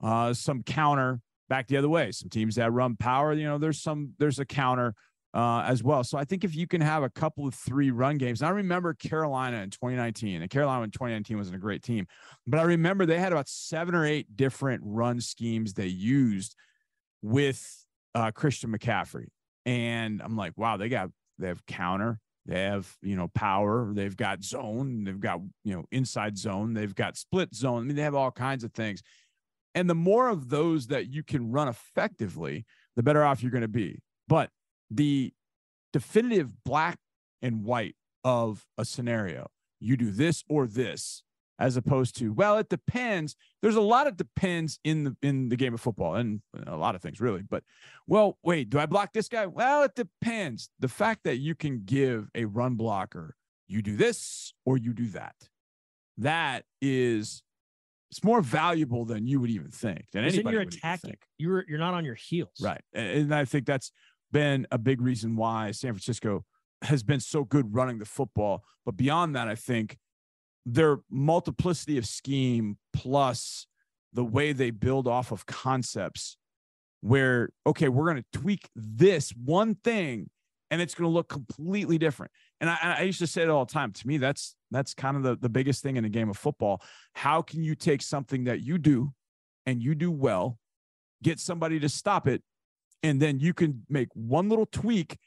uh, 0.03 0.33
some 0.33 0.63
counter 0.63 1.21
back 1.47 1.67
the 1.67 1.77
other 1.77 1.87
way. 1.87 2.11
Some 2.11 2.29
teams 2.29 2.55
that 2.55 2.73
run 2.73 2.97
power, 2.97 3.33
you 3.33 3.47
know, 3.47 3.57
there's 3.57 3.81
some, 3.81 4.13
there's 4.19 4.39
a 4.39 4.45
counter 4.45 4.93
uh, 5.33 5.63
as 5.65 5.83
well. 5.83 6.03
So 6.03 6.17
I 6.17 6.23
think 6.23 6.43
if 6.43 6.55
you 6.55 6.67
can 6.67 6.81
have 6.81 7.03
a 7.03 7.09
couple 7.09 7.47
of 7.47 7.53
three 7.53 7.91
run 7.91 8.17
games, 8.17 8.41
I 8.41 8.49
remember 8.49 8.93
Carolina 8.93 9.57
in 9.61 9.69
2019, 9.69 10.41
and 10.41 10.49
Carolina 10.49 10.83
in 10.83 10.91
2019 10.91 11.37
wasn't 11.37 11.55
a 11.55 11.59
great 11.59 11.83
team, 11.83 12.07
but 12.45 12.59
I 12.59 12.63
remember 12.63 13.05
they 13.05 13.19
had 13.19 13.33
about 13.33 13.47
seven 13.47 13.95
or 13.95 14.05
eight 14.05 14.35
different 14.35 14.81
run 14.85 15.21
schemes 15.21 15.73
they 15.73 15.87
used 15.87 16.55
with 17.21 17.85
uh, 18.15 18.31
Christian 18.31 18.71
McCaffrey. 18.71 19.27
And 19.65 20.21
I'm 20.21 20.37
like, 20.37 20.53
wow, 20.57 20.77
they 20.77 20.89
got 20.89 21.09
they 21.39 21.47
have 21.47 21.65
counter, 21.65 22.19
they 22.45 22.61
have 22.61 22.91
you 23.01 23.15
know 23.15 23.27
power, 23.27 23.91
they've 23.93 24.15
got 24.15 24.43
zone, 24.43 25.03
they've 25.03 25.19
got 25.19 25.41
you 25.63 25.75
know 25.75 25.83
inside 25.91 26.37
zone, 26.37 26.73
they've 26.73 26.95
got 26.95 27.17
split 27.17 27.53
zone. 27.53 27.83
I 27.83 27.85
mean, 27.85 27.95
they 27.95 28.01
have 28.01 28.15
all 28.15 28.31
kinds 28.31 28.63
of 28.63 28.73
things. 28.73 29.03
And 29.75 29.89
the 29.89 29.95
more 29.95 30.29
of 30.29 30.49
those 30.49 30.87
that 30.87 31.07
you 31.07 31.21
can 31.21 31.51
run 31.51 31.67
effectively, 31.67 32.65
the 32.95 33.03
better 33.03 33.23
off 33.23 33.43
you're 33.43 33.51
going 33.51 33.61
to 33.61 33.67
be. 33.67 33.99
But 34.27 34.49
the 34.89 35.33
definitive 35.93 36.63
black 36.63 36.99
and 37.41 37.63
white 37.63 37.95
of 38.23 38.65
a 38.77 38.85
scenario, 38.85 39.47
you 39.79 39.97
do 39.97 40.11
this 40.11 40.43
or 40.49 40.67
this, 40.67 41.23
as 41.59 41.77
opposed 41.77 42.17
to 42.17 42.33
well, 42.33 42.57
it 42.57 42.69
depends. 42.69 43.35
There's 43.61 43.75
a 43.75 43.81
lot 43.81 44.07
of 44.07 44.17
depends 44.17 44.79
in 44.83 45.03
the 45.03 45.15
in 45.21 45.49
the 45.49 45.55
game 45.55 45.73
of 45.73 45.81
football 45.81 46.15
and 46.15 46.41
a 46.65 46.75
lot 46.75 46.95
of 46.95 47.01
things 47.01 47.19
really. 47.19 47.41
But 47.41 47.63
well, 48.05 48.37
wait, 48.43 48.69
do 48.69 48.79
I 48.79 48.85
block 48.85 49.13
this 49.13 49.29
guy? 49.29 49.45
Well, 49.45 49.83
it 49.83 49.95
depends. 49.95 50.69
The 50.79 50.87
fact 50.87 51.21
that 51.23 51.37
you 51.37 51.55
can 51.55 51.81
give 51.85 52.29
a 52.35 52.45
run 52.45 52.75
blocker, 52.75 53.35
you 53.67 53.81
do 53.81 53.95
this 53.95 54.53
or 54.65 54.77
you 54.77 54.93
do 54.93 55.07
that, 55.07 55.35
that 56.17 56.65
is 56.81 57.43
it's 58.09 58.23
more 58.23 58.41
valuable 58.41 59.05
than 59.05 59.27
you 59.27 59.39
would 59.39 59.49
even 59.49 59.69
think. 59.69 60.05
Than 60.13 60.23
anybody 60.23 60.53
you're 60.53 60.61
attacking. 60.61 61.17
You're 61.37 61.65
you're 61.67 61.79
not 61.79 61.93
on 61.93 62.05
your 62.05 62.15
heels. 62.15 62.55
Right. 62.61 62.81
And 62.93 63.33
I 63.33 63.45
think 63.45 63.65
that's 63.65 63.91
been 64.31 64.67
a 64.71 64.77
big 64.77 65.01
reason 65.01 65.35
why 65.35 65.71
San 65.71 65.93
Francisco 65.93 66.45
has 66.83 67.03
been 67.03 67.19
so 67.19 67.43
good 67.43 67.73
running 67.73 67.99
the 67.99 68.05
football. 68.05 68.63
But 68.85 68.97
beyond 68.97 69.35
that, 69.35 69.47
I 69.47 69.55
think 69.55 69.97
their 70.65 70.99
multiplicity 71.09 71.97
of 71.97 72.05
scheme 72.05 72.77
plus 72.93 73.67
the 74.13 74.25
way 74.25 74.53
they 74.53 74.71
build 74.71 75.07
off 75.07 75.31
of 75.31 75.45
concepts 75.45 76.37
where, 77.01 77.49
okay, 77.65 77.89
we're 77.89 78.11
going 78.11 78.23
to 78.23 78.39
tweak 78.39 78.69
this 78.75 79.31
one 79.31 79.75
thing 79.75 80.29
and 80.69 80.81
it's 80.81 80.93
going 80.93 81.09
to 81.09 81.13
look 81.13 81.29
completely 81.29 81.97
different. 81.97 82.31
And 82.59 82.69
I, 82.69 82.97
I 82.99 83.01
used 83.03 83.19
to 83.19 83.27
say 83.27 83.43
it 83.43 83.49
all 83.49 83.65
the 83.65 83.71
time. 83.71 83.91
To 83.93 84.07
me, 84.07 84.17
that's 84.17 84.55
that's 84.71 84.93
kind 84.93 85.15
of 85.15 85.23
the, 85.23 85.37
the 85.37 85.49
biggest 85.49 85.81
thing 85.81 85.95
in 85.95 86.03
a 86.03 86.09
game 86.09 86.29
of 86.29 86.37
football. 86.37 86.81
How 87.13 87.41
can 87.41 87.63
you 87.63 87.75
take 87.75 88.01
something 88.01 88.43
that 88.45 88.61
you 88.61 88.77
do 88.77 89.13
and 89.65 89.81
you 89.81 89.95
do 89.95 90.11
well, 90.11 90.59
get 91.23 91.39
somebody 91.39 91.79
to 91.79 91.89
stop 91.89 92.27
it, 92.27 92.41
and 93.03 93.21
then 93.21 93.39
you 93.39 93.53
can 93.53 93.83
make 93.89 94.09
one 94.13 94.49
little 94.49 94.65
tweak 94.65 95.17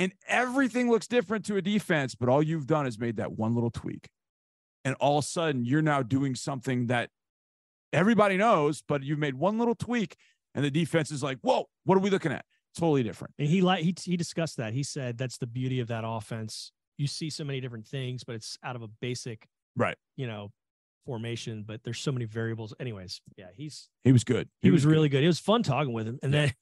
and 0.00 0.12
everything 0.28 0.90
looks 0.90 1.06
different 1.06 1.44
to 1.46 1.56
a 1.56 1.62
defense, 1.62 2.14
but 2.14 2.28
all 2.28 2.42
you've 2.42 2.66
done 2.66 2.86
is 2.86 2.98
made 2.98 3.16
that 3.16 3.32
one 3.32 3.54
little 3.54 3.70
tweak. 3.70 4.08
And 4.84 4.94
all 5.00 5.18
of 5.18 5.24
a 5.24 5.26
sudden, 5.26 5.64
you're 5.64 5.82
now 5.82 6.02
doing 6.02 6.34
something 6.36 6.86
that 6.86 7.10
everybody 7.92 8.36
knows, 8.36 8.82
but 8.86 9.02
you've 9.02 9.18
made 9.18 9.34
one 9.34 9.58
little 9.58 9.74
tweak, 9.74 10.16
and 10.54 10.64
the 10.64 10.70
defense 10.70 11.10
is 11.10 11.22
like, 11.22 11.38
whoa, 11.42 11.66
what 11.84 11.96
are 11.96 12.00
we 12.00 12.10
looking 12.10 12.32
at? 12.32 12.44
Totally 12.76 13.02
different. 13.02 13.34
And 13.38 13.48
he 13.48 13.60
like 13.60 13.82
he 13.82 13.94
he 14.04 14.16
discussed 14.16 14.56
that. 14.58 14.72
He 14.72 14.82
said 14.84 15.18
that's 15.18 15.38
the 15.38 15.46
beauty 15.46 15.80
of 15.80 15.88
that 15.88 16.04
offense. 16.06 16.70
You 16.96 17.06
see 17.06 17.28
so 17.28 17.42
many 17.44 17.60
different 17.60 17.86
things, 17.86 18.22
but 18.24 18.34
it's 18.36 18.56
out 18.62 18.76
of 18.76 18.82
a 18.82 18.88
basic, 19.00 19.46
Right. 19.76 19.96
you 20.16 20.26
know, 20.26 20.52
formation, 21.06 21.64
but 21.66 21.82
there's 21.82 21.98
so 21.98 22.12
many 22.12 22.24
variables. 22.24 22.72
Anyways, 22.78 23.20
yeah, 23.36 23.46
he's 23.54 23.88
He 24.04 24.12
was 24.12 24.22
good. 24.24 24.48
he, 24.62 24.70
was, 24.70 24.84
really 24.86 25.08
good. 25.08 25.24
It 25.24 25.26
was 25.26 25.40
fun 25.40 25.62
talking 25.62 25.92
with 25.92 26.06
him. 26.06 26.18
And 26.22 26.32
then 26.32 26.52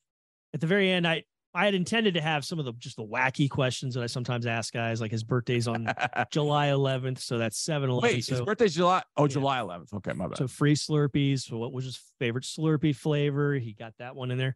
at 0.54 0.60
the 0.60 0.66
very 0.66 0.90
end, 0.90 1.06
I 1.06 1.24
I 1.54 1.64
had 1.64 1.74
intended 1.74 2.14
to 2.14 2.20
have 2.20 2.44
some 2.44 2.58
of 2.58 2.66
the 2.66 2.72
just 2.74 2.96
the 2.96 3.04
wacky 3.04 3.48
questions 3.48 3.94
that 3.94 4.02
I 4.02 4.06
sometimes 4.06 4.44
ask 4.46 4.74
guys, 4.74 5.00
like 5.00 5.10
his 5.10 5.24
birthday's 5.24 5.66
on 5.66 5.86
July 6.30 6.68
11th, 6.68 7.18
so 7.20 7.38
that's 7.38 7.56
7 7.58 7.88
11. 7.88 8.02
Wait, 8.02 8.16
his 8.16 8.26
So, 8.38 8.44
birthday's 8.44 8.74
July. 8.74 9.02
Oh, 9.16 9.22
Yeah. 9.24 9.28
July 9.28 9.58
11th. 9.60 9.94
Okay, 9.94 10.12
my 10.12 10.26
bad. 10.28 10.36
so 10.36 10.48
free 10.48 10.74
Slurpees. 10.74 11.40
So 11.40 11.56
what 11.56 11.72
was 11.72 11.86
his 11.86 11.98
favorite 12.18 12.44
Slurpee 12.44 12.94
flavor? 12.94 13.54
He 13.54 13.72
got 13.72 13.94
that 13.98 14.14
one 14.14 14.30
in 14.30 14.36
there. 14.36 14.54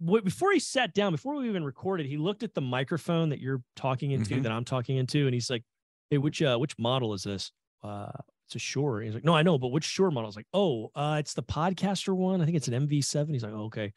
Wait, 0.00 0.24
Before 0.24 0.50
he 0.52 0.58
sat 0.58 0.92
down, 0.92 1.12
before 1.12 1.36
we 1.36 1.48
even 1.48 1.62
recorded, 1.64 2.06
he 2.06 2.16
looked 2.16 2.42
at 2.42 2.52
the 2.54 2.60
microphone 2.60 3.28
that 3.28 3.38
you're 3.40 3.62
talking 3.76 4.10
into, 4.10 4.36
Mhm. 4.36 4.42
that 4.44 4.52
I'm 4.52 4.64
talking 4.64 4.96
into, 4.96 5.26
and 5.26 5.34
he's 5.34 5.50
like, 5.50 5.62
"Hey, 6.10 6.18
which 6.18 6.40
uh, 6.42 6.56
which 6.56 6.76
model 6.78 7.14
is 7.14 7.22
this?" 7.22 7.52
Uh, 7.82 8.10
it's 8.46 8.56
a 8.56 8.58
Shure. 8.58 9.00
He's 9.02 9.14
like, 9.14 9.24
"No, 9.24 9.34
I 9.36 9.42
know, 9.42 9.56
but 9.58 9.68
which 9.68 9.84
Shure 9.84 10.10
model?" 10.10 10.26
I 10.26 10.30
was 10.30 10.36
like, 10.36 10.46
"Oh, 10.52 10.90
uh, 10.96 11.16
it's 11.20 11.34
the 11.34 11.42
Podcaster 11.44 12.14
one. 12.14 12.40
I 12.40 12.44
think 12.44 12.56
it's 12.56 12.66
an 12.68 12.74
MV7." 12.74 13.32
He's 13.34 13.42
like, 13.44 13.52
oh, 13.52 13.64
"Okay." 13.66 13.92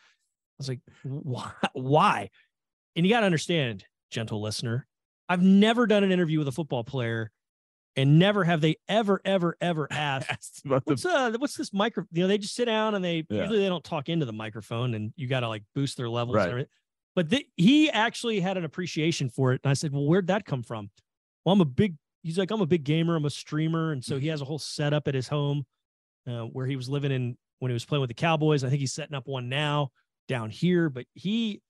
I 0.61 0.63
was 0.63 0.69
like, 0.69 0.79
"Why? 1.03 1.51
Why?" 1.73 2.29
And 2.95 3.05
you 3.05 3.11
got 3.11 3.21
to 3.21 3.25
understand, 3.25 3.85
gentle 4.09 4.41
listener, 4.41 4.87
I've 5.29 5.41
never 5.41 5.87
done 5.87 6.03
an 6.03 6.11
interview 6.11 6.39
with 6.39 6.47
a 6.47 6.51
football 6.51 6.83
player, 6.83 7.31
and 7.95 8.19
never 8.19 8.43
have 8.43 8.61
they 8.61 8.75
ever, 8.87 9.21
ever, 9.25 9.55
ever 9.61 9.87
asked 9.91 10.29
Asked 10.29 10.65
about 10.65 10.85
the 10.85 10.91
what's 10.93 11.05
uh 11.05 11.31
what's 11.39 11.55
this 11.55 11.73
micro 11.73 12.05
you 12.11 12.21
know 12.21 12.27
they 12.27 12.37
just 12.37 12.55
sit 12.55 12.65
down 12.65 12.95
and 12.95 13.03
they 13.03 13.25
Yeah. 13.29 13.41
usually 13.41 13.59
they 13.59 13.67
don't 13.69 13.83
talk 13.83 14.07
into 14.09 14.25
the 14.25 14.33
microphone 14.33 14.93
and 14.93 15.13
you 15.15 15.27
got 15.27 15.41
to 15.41 15.47
like 15.47 15.63
boost 15.75 15.97
their 15.97 16.09
levels 16.09 16.35
Right. 16.37 16.67
but 17.15 17.29
th- 17.29 17.47
he 17.57 17.89
actually 17.89 18.39
had 18.39 18.55
an 18.57 18.63
appreciation 18.65 19.29
for 19.29 19.51
it 19.53 19.59
and 19.63 19.71
i 19.71 19.73
said 19.73 19.91
well 19.91 20.05
where'd 20.05 20.27
that 20.27 20.45
come 20.45 20.63
from 20.63 20.89
well 21.45 21.51
i'm 21.53 21.59
a 21.61 21.65
big 21.65 21.95
he's 22.23 22.37
like 22.37 22.49
i'm 22.51 22.61
a 22.61 22.65
big 22.65 22.83
gamer 22.85 23.15
i'm 23.17 23.25
a 23.25 23.29
streamer 23.29 23.91
and 23.91 24.03
so 24.05 24.17
he 24.19 24.27
has 24.27 24.41
a 24.41 24.45
whole 24.45 24.59
setup 24.59 25.07
at 25.09 25.15
his 25.15 25.27
home 25.27 25.65
uh, 26.27 26.43
where 26.43 26.65
he 26.65 26.75
was 26.77 26.87
living 26.87 27.11
in 27.11 27.37
when 27.59 27.69
he 27.71 27.73
was 27.73 27.83
playing 27.85 27.99
with 28.01 28.09
the 28.09 28.13
cowboys 28.13 28.63
i 28.63 28.69
think 28.69 28.79
he's 28.79 28.93
setting 28.93 29.15
up 29.15 29.27
one 29.27 29.49
now 29.49 29.89
down 30.31 30.49
here 30.49 30.89
but 30.89 31.05
he 31.13 31.61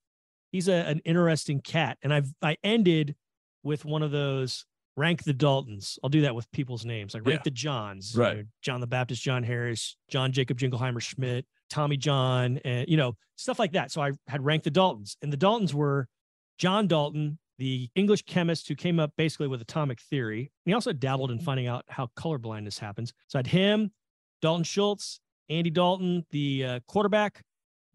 he's 0.52 0.68
a, 0.68 0.74
an 0.88 1.00
interesting 1.04 1.60
cat. 1.62 1.98
And 2.04 2.14
i've 2.14 2.32
i 2.42 2.56
ended 2.64 3.16
with 3.64 3.84
one 3.86 4.04
of 4.04 4.12
those 4.12 4.66
rank 4.98 5.24
the 5.24 5.34
daltons. 5.34 5.98
I'll 6.04 6.10
do 6.10 6.22
that 6.22 6.36
with 6.36 6.52
people's 6.52 6.86
names 6.86 7.14
like 7.14 7.26
rank 7.26 7.40
Yeah. 7.40 7.44
the 7.46 7.52
johns 7.52 8.14
you 8.16 8.22
Right. 8.22 8.38
know, 8.38 8.44
john 8.62 8.80
the 8.82 8.88
baptist 8.88 9.24
john 9.24 9.42
harris 9.44 9.96
john 10.10 10.32
jacob 10.32 10.58
jingleheimer 10.60 11.02
schmidt 11.02 11.46
tommy 11.70 11.98
john 11.98 12.60
and 12.66 12.88
you 12.88 12.98
know 12.98 13.16
stuff 13.38 13.58
like 13.58 13.72
that. 13.72 13.92
So 13.92 14.02
i 14.02 14.12
had 14.28 14.46
ranked 14.46 14.66
the 14.66 14.72
daltons 14.72 15.18
and 15.24 15.32
the 15.34 15.38
daltons 15.38 15.74
were 15.74 16.08
john 16.60 16.88
dalton 16.88 17.40
the 17.58 17.90
english 17.96 18.24
chemist 18.26 18.68
who 18.68 18.76
came 18.76 19.00
up 19.00 19.12
basically 19.18 19.48
with 19.48 19.62
atomic 19.62 20.00
theory. 20.02 20.40
And 20.66 20.72
he 20.72 20.74
also 20.74 20.94
dabbled 20.94 21.32
in 21.32 21.40
finding 21.40 21.68
out 21.68 21.84
how 21.88 22.08
color 22.16 22.38
blindness 22.38 22.78
happens. 22.78 23.14
So 23.28 23.38
i 23.38 23.40
had 23.40 23.48
him 23.48 23.92
dalton 24.42 24.64
schultz 24.64 25.20
andy 25.50 25.70
dalton 25.70 26.26
the 26.32 26.66
uh, 26.66 26.80
quarterback 26.88 27.42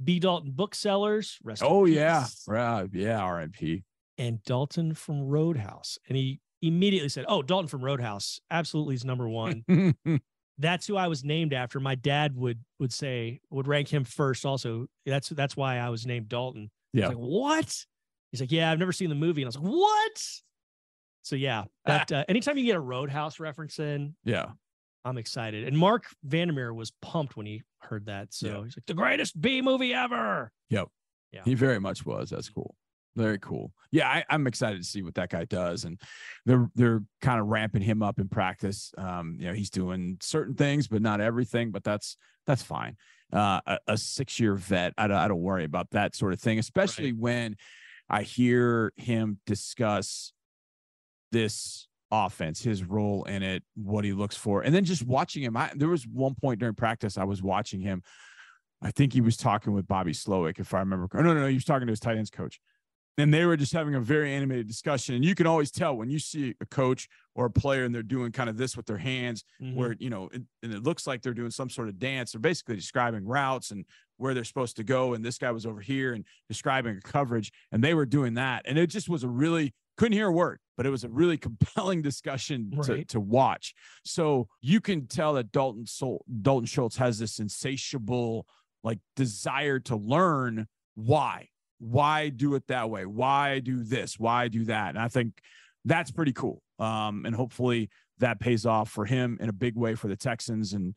b 0.03 0.19
dalton 0.19 0.53
booksellers 0.53 1.38
rest 1.43 1.62
Oh 1.65 1.85
yeah, 1.87 2.26
right. 2.47 2.88
Yeah, 2.93 3.21
RMP. 3.21 3.83
and 4.19 4.43
Dalton 4.45 4.95
from 4.95 5.23
Roadhouse. 5.23 5.99
And 6.09 6.17
he 6.17 6.41
immediately 6.62 7.09
said, 7.09 7.25
Oh, 7.29 7.43
Dalton 7.43 7.69
from 7.69 7.85
Roadhouse 7.85 8.41
absolutely 8.50 8.95
is 8.95 9.05
number 9.05 9.29
one. 9.29 9.65
that's 10.59 10.87
who 10.87 10.97
I 10.97 11.07
was 11.09 11.23
named 11.25 11.53
after. 11.53 11.81
My 11.81 11.95
dad 11.95 12.35
would 12.37 12.61
would 12.79 12.93
say 12.93 13.41
would 13.50 13.69
rank 13.69 13.88
him 13.88 14.05
first. 14.05 14.47
Also, 14.47 14.87
that's 15.05 15.29
that's 15.31 15.57
why 15.57 15.79
I 15.79 15.91
was 15.91 16.07
named 16.07 16.29
Dalton. 16.29 16.71
Yeah. 16.93 17.09
like, 17.09 17.17
what? 17.17 17.85
He's 18.33 18.41
like, 18.41 18.53
yeah, 18.53 18.71
I've 18.71 18.79
never 18.79 18.93
seen 18.93 19.09
the 19.09 19.15
movie, 19.15 19.43
and 19.43 19.47
I 19.47 19.50
was 19.50 19.57
like, 19.59 19.73
what? 19.73 20.23
So 21.23 21.37
yeah, 21.37 21.65
that 21.85 22.11
uh, 22.12 22.25
anytime 22.29 22.57
you 22.59 22.65
get 22.65 22.76
a 22.76 22.81
Roadhouse 22.81 23.38
reference 23.41 23.79
in, 23.79 24.15
yeah. 24.25 24.47
I'm 25.07 25.19
excited. 25.19 25.67
And 25.69 25.79
Marc 25.79 26.05
Vandermeer 26.25 26.75
was 26.75 26.93
pumped 27.01 27.37
when 27.37 27.47
he 27.47 27.63
heard 27.79 28.07
that. 28.07 28.35
So 28.35 28.47
Yeah. 28.49 28.65
he's 28.65 28.77
like, 28.77 28.87
the 28.87 28.95
greatest 28.95 29.41
B 29.41 29.63
movie 29.63 29.95
ever. 29.95 30.51
Yep. 30.71 30.89
Yeah. 31.33 31.43
He 31.45 31.55
very 31.55 31.79
much 31.79 32.05
was. 32.05 32.31
That's 32.31 32.49
cool. 32.49 32.75
Very 33.15 33.39
cool. 33.39 33.73
Yeah, 33.93 34.09
I, 34.09 34.25
I'm 34.29 34.47
excited 34.47 34.79
to 34.79 34.87
see 34.87 35.03
what 35.03 35.15
that 35.15 35.31
guy 35.31 35.47
does, 35.47 35.85
and 35.85 35.99
they're 36.45 36.69
they're 36.75 37.03
kind 37.23 37.41
of 37.41 37.47
ramping 37.47 37.81
him 37.81 38.03
up 38.03 38.19
in 38.19 38.29
practice. 38.29 38.93
Um, 38.99 39.37
you 39.41 39.47
know, 39.47 39.55
he's 39.55 39.71
doing 39.71 40.19
certain 40.21 40.55
things, 40.55 40.87
but 40.87 41.01
not 41.01 41.23
everything. 41.23 41.71
But 41.71 41.83
that's 41.83 42.19
that's 42.47 42.63
fine. 42.63 42.97
Uh, 43.33 43.61
a, 43.67 43.79
a 43.89 43.97
six 43.97 44.39
year 44.39 44.55
vet, 44.55 44.93
I 44.99 45.07
don't, 45.07 45.17
I 45.17 45.29
don't 45.29 45.41
worry 45.41 45.65
about 45.65 45.91
that 45.93 46.15
sort 46.15 46.35
of 46.35 46.41
thing, 46.41 46.59
especially 46.59 47.13
when 47.15 47.57
I 48.11 48.21
hear 48.23 48.93
him 48.97 49.39
discuss 49.47 50.33
this 51.33 51.89
offense, 52.11 52.63
his 52.63 52.85
role 52.85 53.25
in 53.25 53.43
it, 53.43 53.63
what 53.75 54.05
he 54.05 54.13
looks 54.13 54.37
for, 54.37 54.63
and 54.63 54.75
then 54.75 54.85
just 54.85 55.05
watching 55.07 55.43
him. 55.43 55.57
I, 55.57 55.71
there 55.75 55.89
was 55.89 56.07
one 56.07 56.35
point 56.35 56.61
during 56.61 56.75
practice 56.75 57.19
I 57.19 57.25
was 57.25 57.43
watching 57.43 57.81
him. 57.81 58.03
I 58.83 58.91
think 58.91 59.13
he 59.13 59.21
was 59.21 59.37
talking 59.37 59.73
with 59.73 59.89
Bobby 59.89 60.13
Slowik, 60.13 60.59
if 60.61 60.75
I 60.75 60.81
remember. 60.81 61.09
No, 61.15 61.23
no, 61.23 61.35
no, 61.35 61.47
he 61.47 61.55
was 61.55 61.65
talking 61.65 61.87
to 61.87 61.93
his 61.93 62.01
tight 62.01 62.17
ends 62.19 62.31
coach. 62.31 62.61
And 63.19 63.33
they 63.33 63.47
were 63.47 63.57
just 63.57 63.73
having 63.73 63.95
a 63.95 64.01
very 64.01 64.35
animated 64.35 64.69
discussion. 64.69 65.15
And 65.15 65.25
you 65.25 65.35
can 65.35 65.47
always 65.47 65.71
tell 65.71 65.97
when 65.97 66.11
you 66.11 66.19
see 66.19 66.55
a 66.61 66.67
coach 66.67 67.09
or 67.35 67.47
a 67.47 67.51
player 67.51 67.85
and 67.85 67.95
they're 67.95 68.03
doing 68.03 68.31
kind 68.31 68.51
of 68.51 68.59
this 68.59 68.77
with 68.77 68.85
their 68.85 68.99
hands, 68.99 69.43
Mhm. 69.63 69.75
where, 69.75 69.97
you 69.99 70.11
know, 70.11 70.29
it, 70.35 70.43
and 70.63 70.75
it 70.75 70.83
looks 70.83 71.07
like 71.07 71.23
they're 71.23 71.33
doing 71.33 71.51
some 71.51 71.71
sort 71.71 71.89
of 71.89 71.99
dance. 71.99 72.33
They're 72.33 72.41
basically 72.43 72.77
describing 72.77 73.25
routes 73.25 73.71
and 73.71 73.87
where 74.19 74.35
they're 74.35 74.45
supposed 74.45 74.77
to 74.77 74.85
go. 74.85 75.15
And 75.15 75.25
this 75.25 75.39
guy 75.39 75.51
was 75.51 75.65
over 75.65 75.81
here 75.81 76.13
and 76.13 76.27
describing 76.47 76.99
a 76.99 77.01
coverage. 77.01 77.51
And 77.73 77.83
they 77.83 77.95
were 77.95 78.05
doing 78.05 78.35
that. 78.35 78.63
And 78.67 78.77
it 78.77 78.89
just 78.89 79.09
was 79.09 79.25
a 79.25 79.29
really, 79.29 79.73
couldn't 79.97 80.12
hear 80.12 80.29
a 80.29 80.33
word, 80.33 80.61
but 80.76 80.87
it 80.87 80.91
was 80.91 81.05
a 81.05 81.09
really 81.09 81.37
compelling 81.38 82.03
discussion 82.03 82.71
to, 82.83 83.05
to 83.07 83.21
watch. 83.21 83.75
So 84.05 84.49
you 84.61 84.81
can 84.81 85.07
tell 85.07 85.35
that 85.35 85.53
Dalton 85.53 85.87
Sol- 85.87 86.25
Dalton 86.43 86.67
Schultz 86.67 86.97
has 86.97 87.19
this 87.19 87.38
insatiable 87.38 88.47
like 88.85 88.99
desire 89.17 89.81
to 89.81 89.97
learn 89.97 90.67
why. 90.95 91.49
Why 91.79 92.31
do 92.31 92.55
it 92.55 92.67
that 92.69 92.88
way? 92.88 93.05
Why 93.05 93.59
do 93.59 93.83
this? 93.83 94.19
Why 94.19 94.49
do 94.49 94.65
that? 94.65 94.91
And 94.91 94.99
i 94.99 95.09
think 95.09 95.41
that's 95.85 96.11
pretty 96.11 96.33
cool. 96.33 96.62
Um 96.79 97.25
and 97.26 97.35
hopefully 97.35 97.91
that 98.19 98.41
pays 98.41 98.65
off 98.65 98.91
for 98.91 99.05
him 99.05 99.37
in 99.41 99.49
a 99.49 99.53
big 99.53 99.76
way 99.76 99.95
for 99.95 100.09
the 100.09 100.17
texans. 100.17 100.73
And 100.73 100.95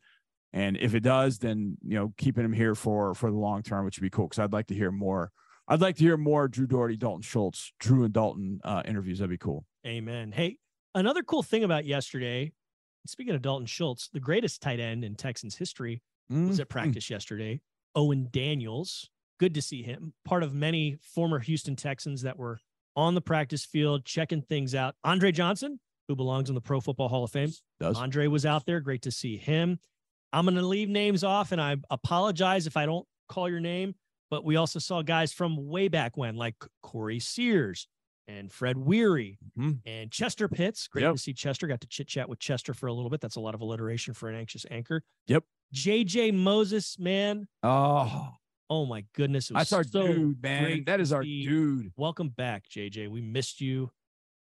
and 0.52 0.76
if 0.78 0.94
it 0.94 1.00
does 1.00 1.38
then 1.38 1.76
you 1.82 1.96
know 1.96 2.12
keeping 2.16 2.44
him 2.44 2.52
here 2.52 2.74
for 2.74 3.14
for 3.14 3.30
the 3.30 3.36
long 3.36 3.62
term 3.62 3.84
which 3.84 3.98
would 3.98 4.02
be 4.02 4.10
cool 4.10 4.26
because 4.26 4.38
i'd 4.40 4.52
like 4.52 4.66
to 4.66 4.74
hear 4.74 4.90
more 4.90 5.30
i'd 5.70 5.80
like 5.80 5.96
to 5.96 6.02
hear 6.04 6.16
more 6.16 6.46
drew 6.48 6.66
dougherty 6.66 6.96
dalton 6.96 7.22
schultz 7.22 7.72
drew 7.80 8.04
and 8.04 8.12
dalton 8.12 8.60
uh 8.64 8.82
interviews 8.86 9.18
that'd 9.18 9.30
be 9.30 9.38
cool 9.38 9.64
Amen. 9.86 10.30
Hey, 10.32 10.58
another 10.94 11.22
cool 11.22 11.42
thing 11.42 11.64
about 11.64 11.86
yesterday, 11.86 12.52
speaking 13.06 13.34
of 13.34 13.40
Dalton 13.40 13.64
Schultz, 13.64 14.10
the 14.12 14.20
greatest 14.20 14.60
tight 14.60 14.78
end 14.78 15.04
in 15.06 15.14
Texans 15.14 15.56
history 15.56 16.02
was 16.28 16.60
at 16.60 16.66
Mhm. 16.66 16.70
practice 16.70 17.08
yesterday. 17.08 17.62
Owen 17.94 18.28
Daniels. 18.30 19.08
Good 19.38 19.54
to 19.54 19.62
see 19.62 19.82
him. 19.82 20.12
Part 20.26 20.42
of 20.42 20.52
many 20.52 20.96
former 21.00 21.38
Houston 21.38 21.76
Texans 21.76 22.20
that 22.20 22.36
were 22.38 22.60
on 22.94 23.14
the 23.14 23.22
practice 23.22 23.64
field 23.64 24.04
checking 24.04 24.42
things 24.42 24.74
out. 24.74 24.96
Andre 25.02 25.32
Johnson, 25.32 25.80
who 26.08 26.14
belongs 26.14 26.50
in 26.50 26.54
the 26.54 26.60
Pro 26.60 26.78
Football 26.78 27.08
Hall 27.08 27.24
of 27.24 27.30
Fame. 27.30 27.52
does 27.80 27.96
Andre 27.96 28.26
was 28.26 28.44
out 28.44 28.66
there. 28.66 28.80
Great 28.80 29.00
to 29.02 29.10
see 29.10 29.38
him. 29.38 29.78
I'm 30.34 30.44
going 30.44 30.56
to 30.56 30.62
leave 30.66 30.90
names 30.90 31.24
off 31.24 31.52
and 31.52 31.60
I 31.60 31.76
apologize 31.88 32.66
if 32.66 32.76
I 32.76 32.84
don't 32.84 33.08
call 33.30 33.48
your 33.48 33.60
name, 33.60 33.94
but 34.30 34.44
we 34.44 34.56
also 34.56 34.78
saw 34.78 35.02
guys 35.02 35.32
from 35.32 35.68
way 35.68 35.88
back 35.88 36.16
when, 36.16 36.36
like 36.36 36.54
Corey 36.82 37.18
Sears 37.18 37.88
and 38.28 38.52
Fred 38.52 38.76
Weary 38.78 39.38
Mhm. 39.58 39.80
and 39.84 40.10
Chester 40.12 40.46
Pitts. 40.48 40.86
Great 40.88 41.02
Yep. 41.02 41.14
to 41.14 41.18
see 41.18 41.32
Chester. 41.34 41.66
Got 41.66 41.80
to 41.80 41.88
chit 41.88 42.06
chat 42.06 42.28
with 42.28 42.38
Chester 42.38 42.72
for 42.72 42.86
a 42.86 42.92
little 42.92 43.10
bit. 43.10 43.20
That's 43.20 43.36
a 43.36 43.40
lot 43.40 43.54
of 43.54 43.60
alliteration 43.60 44.14
for 44.14 44.28
an 44.28 44.36
anxious 44.36 44.64
anchor. 44.70 45.02
Yep. 45.26 45.44
JJ 45.74 46.30
Moses, 46.32 46.98
man. 46.98 47.48
oh 47.62 48.34
Oh 48.72 48.86
my 48.86 49.04
goodness. 49.14 49.50
It 49.50 49.54
was 49.54 49.62
that's 49.62 49.72
our 49.72 49.82
so 49.82 50.06
dude 50.06 50.40
man 50.40 50.84
that 50.84 51.00
is 51.00 51.12
our 51.12 51.24
dude 51.24 51.90
Welcome 51.96 52.28
back, 52.28 52.68
JJ. 52.68 53.08
We 53.08 53.20
missed 53.20 53.60
you 53.60 53.90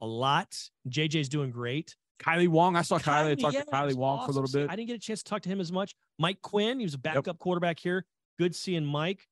a 0.00 0.06
lot. 0.06 0.56
JJ's 0.88 1.28
doing 1.28 1.50
great. 1.50 1.96
kailee 2.20 2.46
wong 2.46 2.76
i 2.76 2.82
saw 2.82 2.96
kailee, 2.96 3.32
I 3.32 3.34
talked 3.34 3.54
yeah, 3.54 3.62
to 3.64 3.70
kailee 3.72 3.94
wong 3.96 4.24
for 4.24 4.30
a 4.30 4.34
little 4.34 4.50
bit 4.52 4.70
I 4.70 4.76
didn't 4.76 4.86
get 4.86 4.94
a 4.96 5.00
chance 5.00 5.20
to 5.24 5.28
talk 5.28 5.42
to 5.42 5.48
him 5.48 5.58
as 5.60 5.72
much. 5.72 5.96
Mike 6.20 6.40
Quinn, 6.42 6.78
he 6.78 6.84
was 6.86 6.94
a 6.94 6.98
backup 6.98 7.40
quarterback 7.40 7.80
here. 7.80 8.06
Good 8.38 8.54
seeing 8.54 8.84
Mike. 8.84 9.26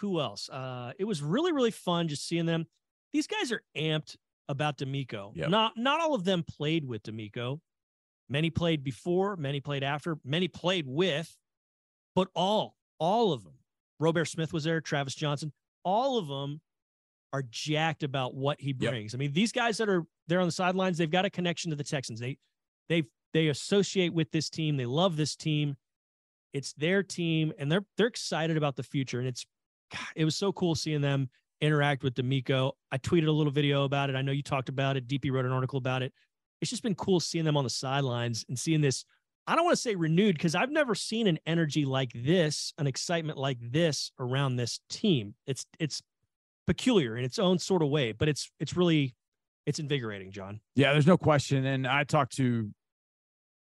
Who 0.00 0.20
else? 0.20 0.48
Uh, 0.48 0.92
it 0.98 1.04
was 1.04 1.22
really, 1.22 1.52
really 1.52 1.70
fun 1.70 2.08
just 2.08 2.26
seeing 2.26 2.46
them. 2.46 2.66
These 3.12 3.26
guys 3.26 3.50
are 3.52 3.62
amped 3.76 4.16
about 4.48 4.78
DeMeco. 4.78 5.32
Yep. 5.36 5.48
Not 5.50 5.72
not 5.76 6.00
all 6.00 6.14
of 6.14 6.24
them 6.24 6.42
played 6.42 6.84
with 6.84 7.02
DeMeco. 7.02 7.60
Many 8.28 8.50
played 8.50 8.82
before, 8.82 9.36
many 9.36 9.60
played 9.60 9.84
after, 9.84 10.18
many 10.24 10.48
played 10.48 10.84
with, 10.86 11.36
but 12.16 12.28
all, 12.34 12.76
all 12.98 13.32
of 13.32 13.44
them. 13.44 13.54
Robert 14.00 14.24
Smith 14.24 14.52
was 14.52 14.64
there, 14.64 14.80
Travis 14.80 15.14
Johnson, 15.14 15.52
all 15.84 16.18
of 16.18 16.26
them 16.26 16.60
are 17.32 17.44
jacked 17.48 18.02
about 18.02 18.34
what 18.34 18.60
he 18.60 18.74
Yep. 18.78 18.90
brings. 18.90 19.14
I 19.14 19.18
mean, 19.18 19.32
these 19.32 19.52
guys 19.52 19.78
that 19.78 19.88
are 19.88 20.04
there 20.26 20.40
on 20.40 20.46
the 20.48 20.52
sidelines, 20.52 20.98
they've 20.98 21.10
got 21.10 21.24
a 21.24 21.30
connection 21.30 21.70
to 21.70 21.76
the 21.76 21.84
Texans. 21.84 22.18
They 22.18 22.36
they 22.88 23.04
they 23.32 23.48
associate 23.48 24.12
with 24.12 24.30
this 24.32 24.50
team. 24.50 24.76
They 24.76 24.86
love 24.86 25.16
this 25.16 25.36
team. 25.36 25.76
It's 26.52 26.72
their 26.72 27.02
team, 27.04 27.52
and 27.58 27.70
they're 27.70 27.84
they're 27.96 28.06
excited 28.08 28.56
about 28.56 28.74
the 28.76 28.82
future. 28.82 29.18
And 29.20 29.28
it's 29.28 29.46
God, 29.92 30.08
it 30.14 30.24
was 30.24 30.36
so 30.36 30.52
cool 30.52 30.74
seeing 30.74 31.00
them 31.00 31.28
interact 31.60 32.02
with 32.02 32.14
DeMeco. 32.14 32.72
I 32.92 32.98
tweeted 32.98 33.28
a 33.28 33.32
little 33.32 33.52
video 33.52 33.84
about 33.84 34.10
it. 34.10 34.16
I 34.16 34.22
know 34.22 34.32
you 34.32 34.42
talked 34.42 34.68
about 34.68 34.96
it. 34.96 35.08
DP 35.08 35.30
wrote 35.30 35.46
an 35.46 35.52
article 35.52 35.78
about 35.78 36.02
it. 36.02 36.12
It's 36.60 36.70
just 36.70 36.82
been 36.82 36.94
cool 36.94 37.20
seeing 37.20 37.44
them 37.44 37.56
on 37.56 37.64
the 37.64 37.70
sidelines 37.70 38.44
and 38.48 38.58
seeing 38.58 38.80
this 38.80 39.04
I 39.46 39.54
don't 39.54 39.64
want 39.64 39.76
to 39.76 39.82
say 39.82 39.94
renewed 39.94 40.36
because 40.36 40.54
I've 40.54 40.70
never 40.70 40.94
seen 40.94 41.28
an 41.28 41.38
energy 41.46 41.84
like 41.84 42.10
this, 42.14 42.72
an 42.78 42.86
excitement 42.86 43.38
like 43.38 43.58
this 43.60 44.10
around 44.18 44.56
this 44.56 44.80
team. 44.90 45.34
It's 45.46 45.66
it's 45.78 46.02
peculiar 46.66 47.16
in 47.16 47.24
its 47.24 47.38
own 47.38 47.58
sort 47.58 47.82
of 47.82 47.88
way, 47.88 48.12
but 48.12 48.28
it's 48.28 48.50
it's 48.58 48.76
really 48.76 49.14
it's 49.64 49.78
invigorating, 49.78 50.32
John. 50.32 50.60
Yeah, 50.74 50.92
there's 50.92 51.06
no 51.06 51.16
question. 51.16 51.64
And 51.64 51.86
I 51.86 52.02
talked 52.02 52.36
to 52.36 52.70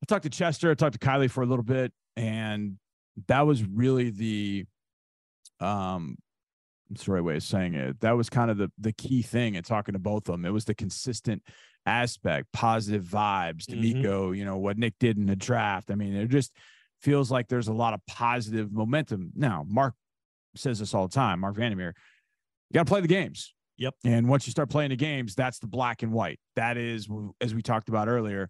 I 0.04 0.06
talked 0.08 0.24
to 0.24 0.30
Chester, 0.30 0.72
I 0.72 0.74
talked 0.74 1.00
to 1.00 1.08
Kailee 1.08 1.32
for 1.32 1.42
a 1.42 1.46
little 1.46 1.64
bit, 1.64 1.94
and 2.18 2.78
that 3.28 3.42
was 3.42 3.64
really 3.64 4.10
the 4.10 4.66
um 5.62 6.18
what's 6.88 7.06
the 7.06 7.12
right 7.14 7.24
way 7.24 7.38
of 7.38 7.44
saying 7.44 7.74
it? 7.76 8.02
That 8.02 8.18
was 8.18 8.30
kind 8.30 8.52
of 8.52 8.58
the 8.58 8.72
the 8.78 8.92
key 8.92 9.22
thing 9.22 9.56
in 9.56 9.64
talking 9.64 9.94
to 9.94 10.00
both 10.00 10.28
of 10.28 10.34
them. 10.34 10.46
It 10.46 10.52
was 10.52 10.66
the 10.66 10.76
consistent 10.76 11.44
aspect, 11.86 12.48
positive 12.54 13.04
vibes, 13.04 13.66
DeMeco, 13.66 14.04
mm-hmm. 14.04 14.34
you 14.36 14.46
know, 14.46 14.58
what 14.58 14.78
Nick 14.78 14.96
did 15.00 15.18
in 15.18 15.26
the 15.26 15.36
draft. 15.36 15.92
I 15.92 15.96
mean, 15.96 16.16
it 16.16 16.30
just 16.30 16.52
feels 17.02 17.32
like 17.32 17.48
there's 17.48 17.68
a 17.68 17.74
lot 17.74 17.94
of 17.94 18.02
positive 18.08 18.72
momentum. 18.72 19.32
Now, 19.36 19.66
Marc 19.68 19.96
says 20.56 20.80
this 20.80 20.94
all 20.94 21.08
the 21.08 21.14
time, 21.14 21.40
Marc 21.40 21.56
Vandermeer, 21.56 21.96
you 22.70 22.74
got 22.74 22.86
to 22.86 22.90
play 22.90 23.02
the 23.02 23.08
games. 23.08 23.54
Yep. 23.78 23.96
And 24.06 24.28
once 24.28 24.46
you 24.46 24.52
start 24.52 24.70
playing 24.70 24.92
the 24.92 24.96
games, 24.96 25.34
that's 25.34 25.60
the 25.60 25.68
black 25.68 26.04
and 26.04 26.12
white. 26.12 26.40
That 26.56 26.78
is, 26.78 27.08
as 27.40 27.56
we 27.56 27.64
talked 27.64 27.90
about 27.90 28.08
earlier, 28.08 28.48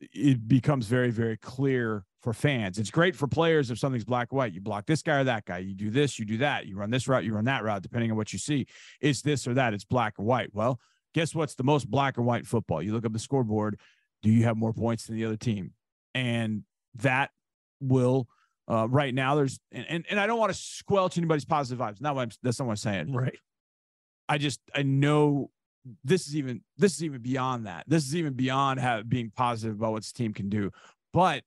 it 0.00 0.48
becomes 0.48 0.86
very, 0.86 1.10
very 1.10 1.36
clear 1.36 2.04
for 2.26 2.32
fans. 2.32 2.76
It's 2.76 2.90
great 2.90 3.14
for 3.14 3.28
players 3.28 3.70
if 3.70 3.78
something's 3.78 4.04
black 4.04 4.32
white. 4.32 4.52
You 4.52 4.60
block 4.60 4.84
this 4.84 5.00
guy 5.00 5.20
or 5.20 5.24
that 5.24 5.44
guy. 5.44 5.58
You 5.58 5.74
do 5.74 5.90
this, 5.90 6.18
you 6.18 6.24
do 6.24 6.38
that. 6.38 6.66
You 6.66 6.76
run 6.76 6.90
this 6.90 7.06
route, 7.06 7.22
you 7.22 7.32
run 7.32 7.44
that 7.44 7.62
route, 7.62 7.82
depending 7.82 8.10
on 8.10 8.16
what 8.16 8.32
you 8.32 8.40
see. 8.40 8.66
It's 9.00 9.22
this 9.22 9.46
or 9.46 9.54
that. 9.54 9.74
It's 9.74 9.84
black 9.84 10.14
and 10.18 10.26
white. 10.26 10.50
Well, 10.52 10.80
guess 11.14 11.36
what's 11.36 11.54
the 11.54 11.62
most 11.62 11.88
black 11.88 12.16
and 12.16 12.26
white 12.26 12.44
football? 12.44 12.82
You 12.82 12.92
look 12.92 13.06
up 13.06 13.12
the 13.12 13.20
scoreboard. 13.20 13.78
Do 14.24 14.30
you 14.30 14.42
have 14.42 14.56
more 14.56 14.72
points 14.72 15.06
than 15.06 15.14
the 15.14 15.24
other 15.24 15.36
team? 15.36 15.70
And 16.16 16.64
that 16.96 17.30
will 17.80 18.26
uh, 18.68 18.88
right 18.88 19.14
now 19.14 19.36
there's 19.36 19.60
and, 19.70 19.86
and, 19.88 20.04
and 20.10 20.18
I 20.18 20.26
don't 20.26 20.40
want 20.40 20.52
to 20.52 20.58
squelch 20.58 21.16
anybody's 21.16 21.44
positive 21.44 21.78
vibes. 21.78 22.00
Not 22.00 22.16
what 22.16 22.22
I'm, 22.22 22.30
that's 22.42 22.58
not 22.58 22.66
what 22.66 22.72
I'm 22.72 22.76
saying. 22.78 23.12
Right. 23.12 23.38
I 24.28 24.38
just 24.38 24.58
I 24.74 24.82
know 24.82 25.52
this 26.02 26.26
is 26.26 26.34
even 26.34 26.62
this 26.76 26.96
is 26.96 27.04
even 27.04 27.22
beyond 27.22 27.66
that. 27.66 27.84
This 27.86 28.04
is 28.04 28.16
even 28.16 28.32
beyond 28.32 28.80
have, 28.80 29.08
being 29.08 29.30
positive 29.30 29.76
about 29.76 29.92
what 29.92 30.02
this 30.02 30.10
team 30.10 30.34
can 30.34 30.48
do. 30.48 30.72
But 31.12 31.44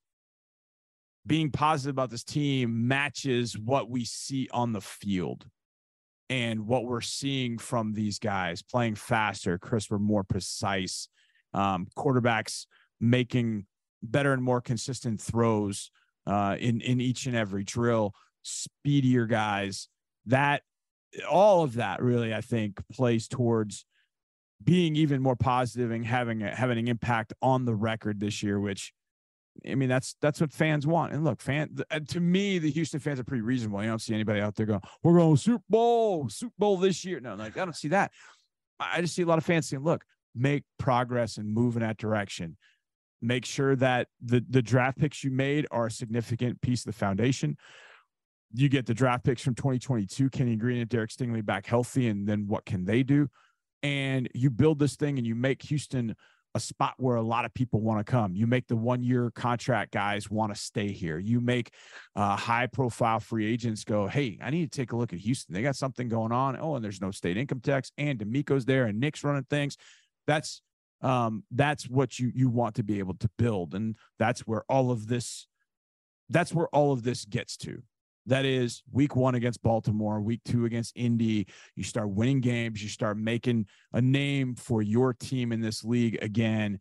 being 1.30 1.52
positive 1.52 1.94
about 1.94 2.10
this 2.10 2.24
team 2.24 2.88
matches 2.88 3.56
what 3.56 3.88
we 3.88 4.04
see 4.04 4.50
on 4.52 4.74
the 4.74 4.82
field 4.82 5.46
and 6.28 6.66
what 6.66 6.86
we're 6.86 7.02
seeing 7.02 7.60
from 7.60 7.94
these 7.94 8.18
guys 8.18 8.64
playing 8.64 8.96
faster, 8.96 9.60
crisper, 9.60 10.00
more 10.00 10.24
precise, 10.24 11.08
um, 11.54 11.88
quarterbacks 11.96 12.66
making 13.00 13.68
better 14.02 14.34
and 14.34 14.42
more 14.44 14.60
consistent 14.60 15.22
throws 15.22 15.92
uh, 16.26 16.56
in 16.60 16.82
in 16.82 17.00
each 17.00 17.28
and 17.28 17.36
every 17.36 17.64
drill, 17.64 18.14
speedier 18.42 19.28
guys. 19.28 19.88
That 20.26 20.64
all 21.30 21.64
of 21.64 21.76
that 21.76 22.02
really, 22.02 22.34
I 22.34 22.42
think, 22.42 22.82
plays 22.92 23.28
towards 23.28 23.86
being 24.64 24.96
even 24.96 25.22
more 25.22 25.36
positive 25.36 25.92
and 25.92 26.06
having 26.06 26.42
a, 26.42 26.56
having 26.56 26.80
an 26.80 26.88
impact 26.88 27.34
on 27.40 27.66
the 27.66 27.76
record 27.76 28.20
this 28.20 28.42
year, 28.42 28.60
which 28.60 28.94
I 29.68 29.76
mean, 29.76 29.90
that's 29.90 30.16
that's 30.22 30.42
what 30.42 30.52
fans 30.52 30.86
want. 30.86 31.14
And 31.14 31.24
look, 31.24 31.42
fan 31.42 31.70
to 32.08 32.20
me, 32.20 32.60
the 32.60 32.72
Houston 32.72 33.00
fans 33.00 33.20
are 33.20 33.24
pretty 33.24 33.42
reasonable. 33.42 33.82
You 33.82 33.90
don't 33.90 34.02
see 34.02 34.14
anybody 34.14 34.42
out 34.42 34.56
there 34.56 34.66
going, 34.66 34.82
"We're 35.04 35.18
going 35.18 35.38
Super 35.38 35.64
Bowl, 35.70 36.30
Super 36.30 36.54
Bowl 36.58 36.78
this 36.78 37.04
year." 37.04 37.20
No, 37.20 37.36
like 37.36 37.58
I 37.58 37.66
don't 37.66 37.76
see 37.76 37.90
that. 37.90 38.12
I 38.80 39.02
just 39.02 39.16
see 39.16 39.24
a 39.24 39.26
lot 39.26 39.38
of 39.38 39.46
fans 39.46 39.68
saying, 39.68 39.84
"Look, 39.84 40.06
make 40.36 40.64
progress 40.78 41.38
and 41.38 41.54
move 41.54 41.76
in 41.76 41.82
that 41.82 41.98
direction. 41.98 42.58
Make 43.22 43.46
sure 43.46 43.76
that 43.78 44.08
the 44.24 44.44
the 44.50 44.62
draft 44.62 44.98
picks 44.98 45.24
you 45.24 45.32
made 45.32 45.68
are 45.72 45.88
a 45.88 45.92
significant 45.92 46.62
piece 46.62 46.82
of 46.82 46.94
the 46.94 46.98
foundation. 46.98 47.58
You 48.54 48.70
get 48.70 48.86
the 48.86 48.94
draft 48.94 49.26
picks 49.26 49.42
from 49.42 49.56
2022, 49.56 50.30
Kenyon 50.30 50.58
Green 50.58 50.80
and 50.80 50.90
Derek 50.90 51.12
Stingley 51.12 51.46
back 51.46 51.66
healthy, 51.66 52.08
and 52.08 52.28
then 52.28 52.48
what 52.48 52.66
can 52.66 52.86
they 52.86 53.04
do? 53.04 53.30
And 53.84 54.30
you 54.34 54.50
build 54.50 54.80
this 54.80 54.96
thing 54.96 55.18
and 55.18 55.28
you 55.28 55.36
make 55.36 55.62
Houston." 55.64 56.16
A 56.56 56.60
spot 56.60 56.96
where 56.98 57.16
a 57.16 57.22
lot 57.22 57.46
of 57.46 57.54
people 57.54 57.80
want 57.80 58.06
to 58.06 58.12
come. 58.12 58.36
You 58.36 58.48
make 58.48 58.68
the 58.68 58.76
one 58.76 59.04
year 59.04 59.32
contract 59.32 59.92
guys 59.92 60.32
want 60.32 60.54
to 60.54 60.60
stay 60.60 60.92
here. 60.92 61.20
You 61.20 61.40
make 61.40 61.72
uh, 62.16 62.36
high 62.36 62.66
profile 62.66 63.20
free 63.20 63.46
agents 63.46 63.84
go, 63.84 64.08
hey, 64.08 64.40
I 64.42 64.50
need 64.50 64.72
to 64.72 64.76
take 64.76 64.92
a 64.92 64.96
look 64.96 65.14
at 65.14 65.20
Houston. 65.20 65.54
They 65.54 65.62
got 65.62 65.76
something 65.76 66.10
going 66.10 66.32
on. 66.32 66.58
Oh, 66.60 66.76
and 66.76 66.84
there's 66.84 67.02
no 67.02 67.12
state 67.12 67.38
income 67.38 67.60
tax, 67.60 67.92
and 68.00 68.18
DeMeco's 68.18 68.66
there, 68.66 68.86
and 68.86 69.00
Nick's 69.00 69.24
running 69.24 69.46
things. 69.50 69.78
That's 70.26 70.62
um, 71.02 71.44
that's 71.52 71.88
what 71.88 72.18
you 72.18 72.32
you 72.34 72.50
want 72.50 72.76
to 72.76 72.84
be 72.84 73.00
able 73.00 73.16
to 73.16 73.30
build, 73.38 73.76
and 73.76 73.96
that's 74.18 74.42
where 74.42 74.64
all 74.68 74.92
of 74.92 75.08
this 75.08 75.48
that's 76.30 76.54
where 76.54 76.68
all 76.70 76.92
of 76.92 77.04
this 77.04 77.26
gets 77.26 77.58
to. 77.58 77.84
That 78.26 78.46
is 78.46 78.84
week 78.92 79.16
one 79.16 79.36
against 79.36 79.62
Baltimore, 79.64 80.22
week 80.22 80.42
two 80.46 80.66
against 80.66 80.94
Indy. 80.96 81.48
You 81.76 81.84
start 81.84 82.10
winning 82.10 82.42
games, 82.42 82.84
you 82.84 82.90
start 82.90 83.18
making 83.18 83.66
a 83.94 84.02
name 84.02 84.56
for 84.56 84.82
your 84.82 85.14
team 85.14 85.52
in 85.52 85.62
this 85.62 85.84
league 85.84 86.18
again. 86.22 86.80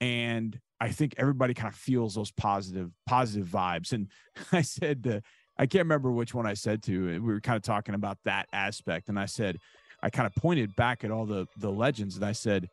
And 0.00 0.58
I 0.80 0.90
think 0.90 1.14
everybody 1.16 1.54
kind 1.54 1.72
of 1.72 1.78
feels 1.78 2.14
those 2.14 2.30
positive, 2.30 2.90
positive 3.06 3.48
vibes. 3.48 3.92
And 3.92 4.08
I 4.52 4.62
said, 4.62 5.06
uh, 5.10 5.20
I 5.58 5.66
can't 5.66 5.84
remember 5.84 6.10
which 6.10 6.34
one 6.34 6.46
I 6.46 6.54
said 6.54 6.82
to. 6.84 7.06
We 7.06 7.18
were 7.20 7.40
kind 7.40 7.56
of 7.56 7.62
talking 7.62 7.94
about 7.94 8.18
that 8.24 8.48
aspect. 8.52 9.08
And 9.08 9.18
I 9.18 9.26
said, 9.26 9.58
I 10.02 10.10
kind 10.10 10.26
of 10.26 10.34
pointed 10.34 10.76
back 10.76 11.02
at 11.02 11.10
all 11.10 11.24
the 11.24 11.46
the 11.58 11.70
legends 11.70 12.16
and 12.16 12.24
I 12.24 12.32
said, 12.32 12.68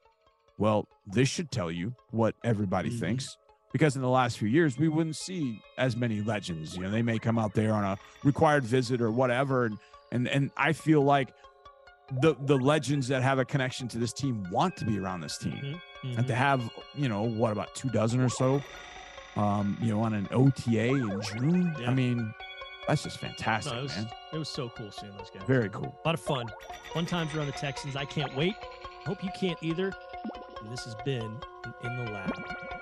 well, 0.57 0.87
this 1.07 1.29
should 1.29 1.49
tell 1.49 1.71
you 1.71 1.95
what 2.09 2.35
everybody 2.43 2.89
mm-hmm. 2.89 2.99
thinks 2.99 3.37
because 3.71 3.95
in 3.95 4.01
the 4.01 4.09
last 4.09 4.37
few 4.37 4.47
years 4.47 4.77
we 4.77 4.87
wouldn't 4.87 5.15
see 5.15 5.61
as 5.77 5.95
many 5.95 6.21
legends. 6.21 6.75
You 6.75 6.83
know, 6.83 6.91
they 6.91 7.01
may 7.01 7.19
come 7.19 7.37
out 7.37 7.53
there 7.53 7.73
on 7.73 7.83
a 7.83 7.97
required 8.23 8.63
visit 8.63 9.01
or 9.01 9.11
whatever, 9.11 9.65
and 9.65 9.77
and 10.11 10.27
and 10.27 10.51
I 10.57 10.73
feel 10.73 11.01
like 11.01 11.33
the 12.21 12.35
the 12.41 12.57
legends 12.57 13.07
that 13.07 13.23
have 13.23 13.39
a 13.39 13.45
connection 13.45 13.87
to 13.89 13.97
this 13.97 14.13
team 14.13 14.45
want 14.51 14.75
to 14.77 14.85
be 14.85 14.99
around 14.99 15.21
this 15.21 15.37
team, 15.37 15.53
mm-hmm. 15.53 16.07
Mm-hmm. 16.07 16.19
and 16.19 16.27
to 16.27 16.35
have 16.35 16.69
you 16.95 17.09
know 17.09 17.23
what 17.23 17.51
about 17.51 17.73
two 17.75 17.89
dozen 17.89 18.19
or 18.19 18.29
so, 18.29 18.61
um, 19.35 19.77
you 19.81 19.93
know, 19.93 20.01
on 20.01 20.13
an 20.13 20.27
OTA 20.31 20.87
in 20.89 21.21
June. 21.21 21.75
Yeah. 21.79 21.89
I 21.89 21.93
mean. 21.93 22.33
That's 22.87 23.03
just 23.03 23.19
fantastic, 23.19 23.71
no, 23.73 23.79
it 23.79 23.83
was, 23.83 23.95
man. 23.95 24.09
It 24.33 24.37
was 24.39 24.49
so 24.49 24.67
cool 24.75 24.91
seeing 24.91 25.15
those 25.15 25.29
guys. 25.29 25.43
Very 25.45 25.69
cool. 25.69 25.95
A 26.03 26.07
lot 26.07 26.15
of 26.15 26.19
fun. 26.19 26.51
Fun 26.93 27.05
times 27.05 27.33
around 27.35 27.45
the 27.45 27.51
Texans. 27.51 27.95
I 27.95 28.05
can't 28.05 28.35
wait. 28.35 28.55
Hope 29.05 29.23
you 29.23 29.29
can't 29.39 29.57
either. 29.61 29.93
And 30.61 30.71
this 30.71 30.85
has 30.85 30.95
been 31.05 31.37
In 31.83 32.05
the 32.05 32.11
Lab. 32.11 32.80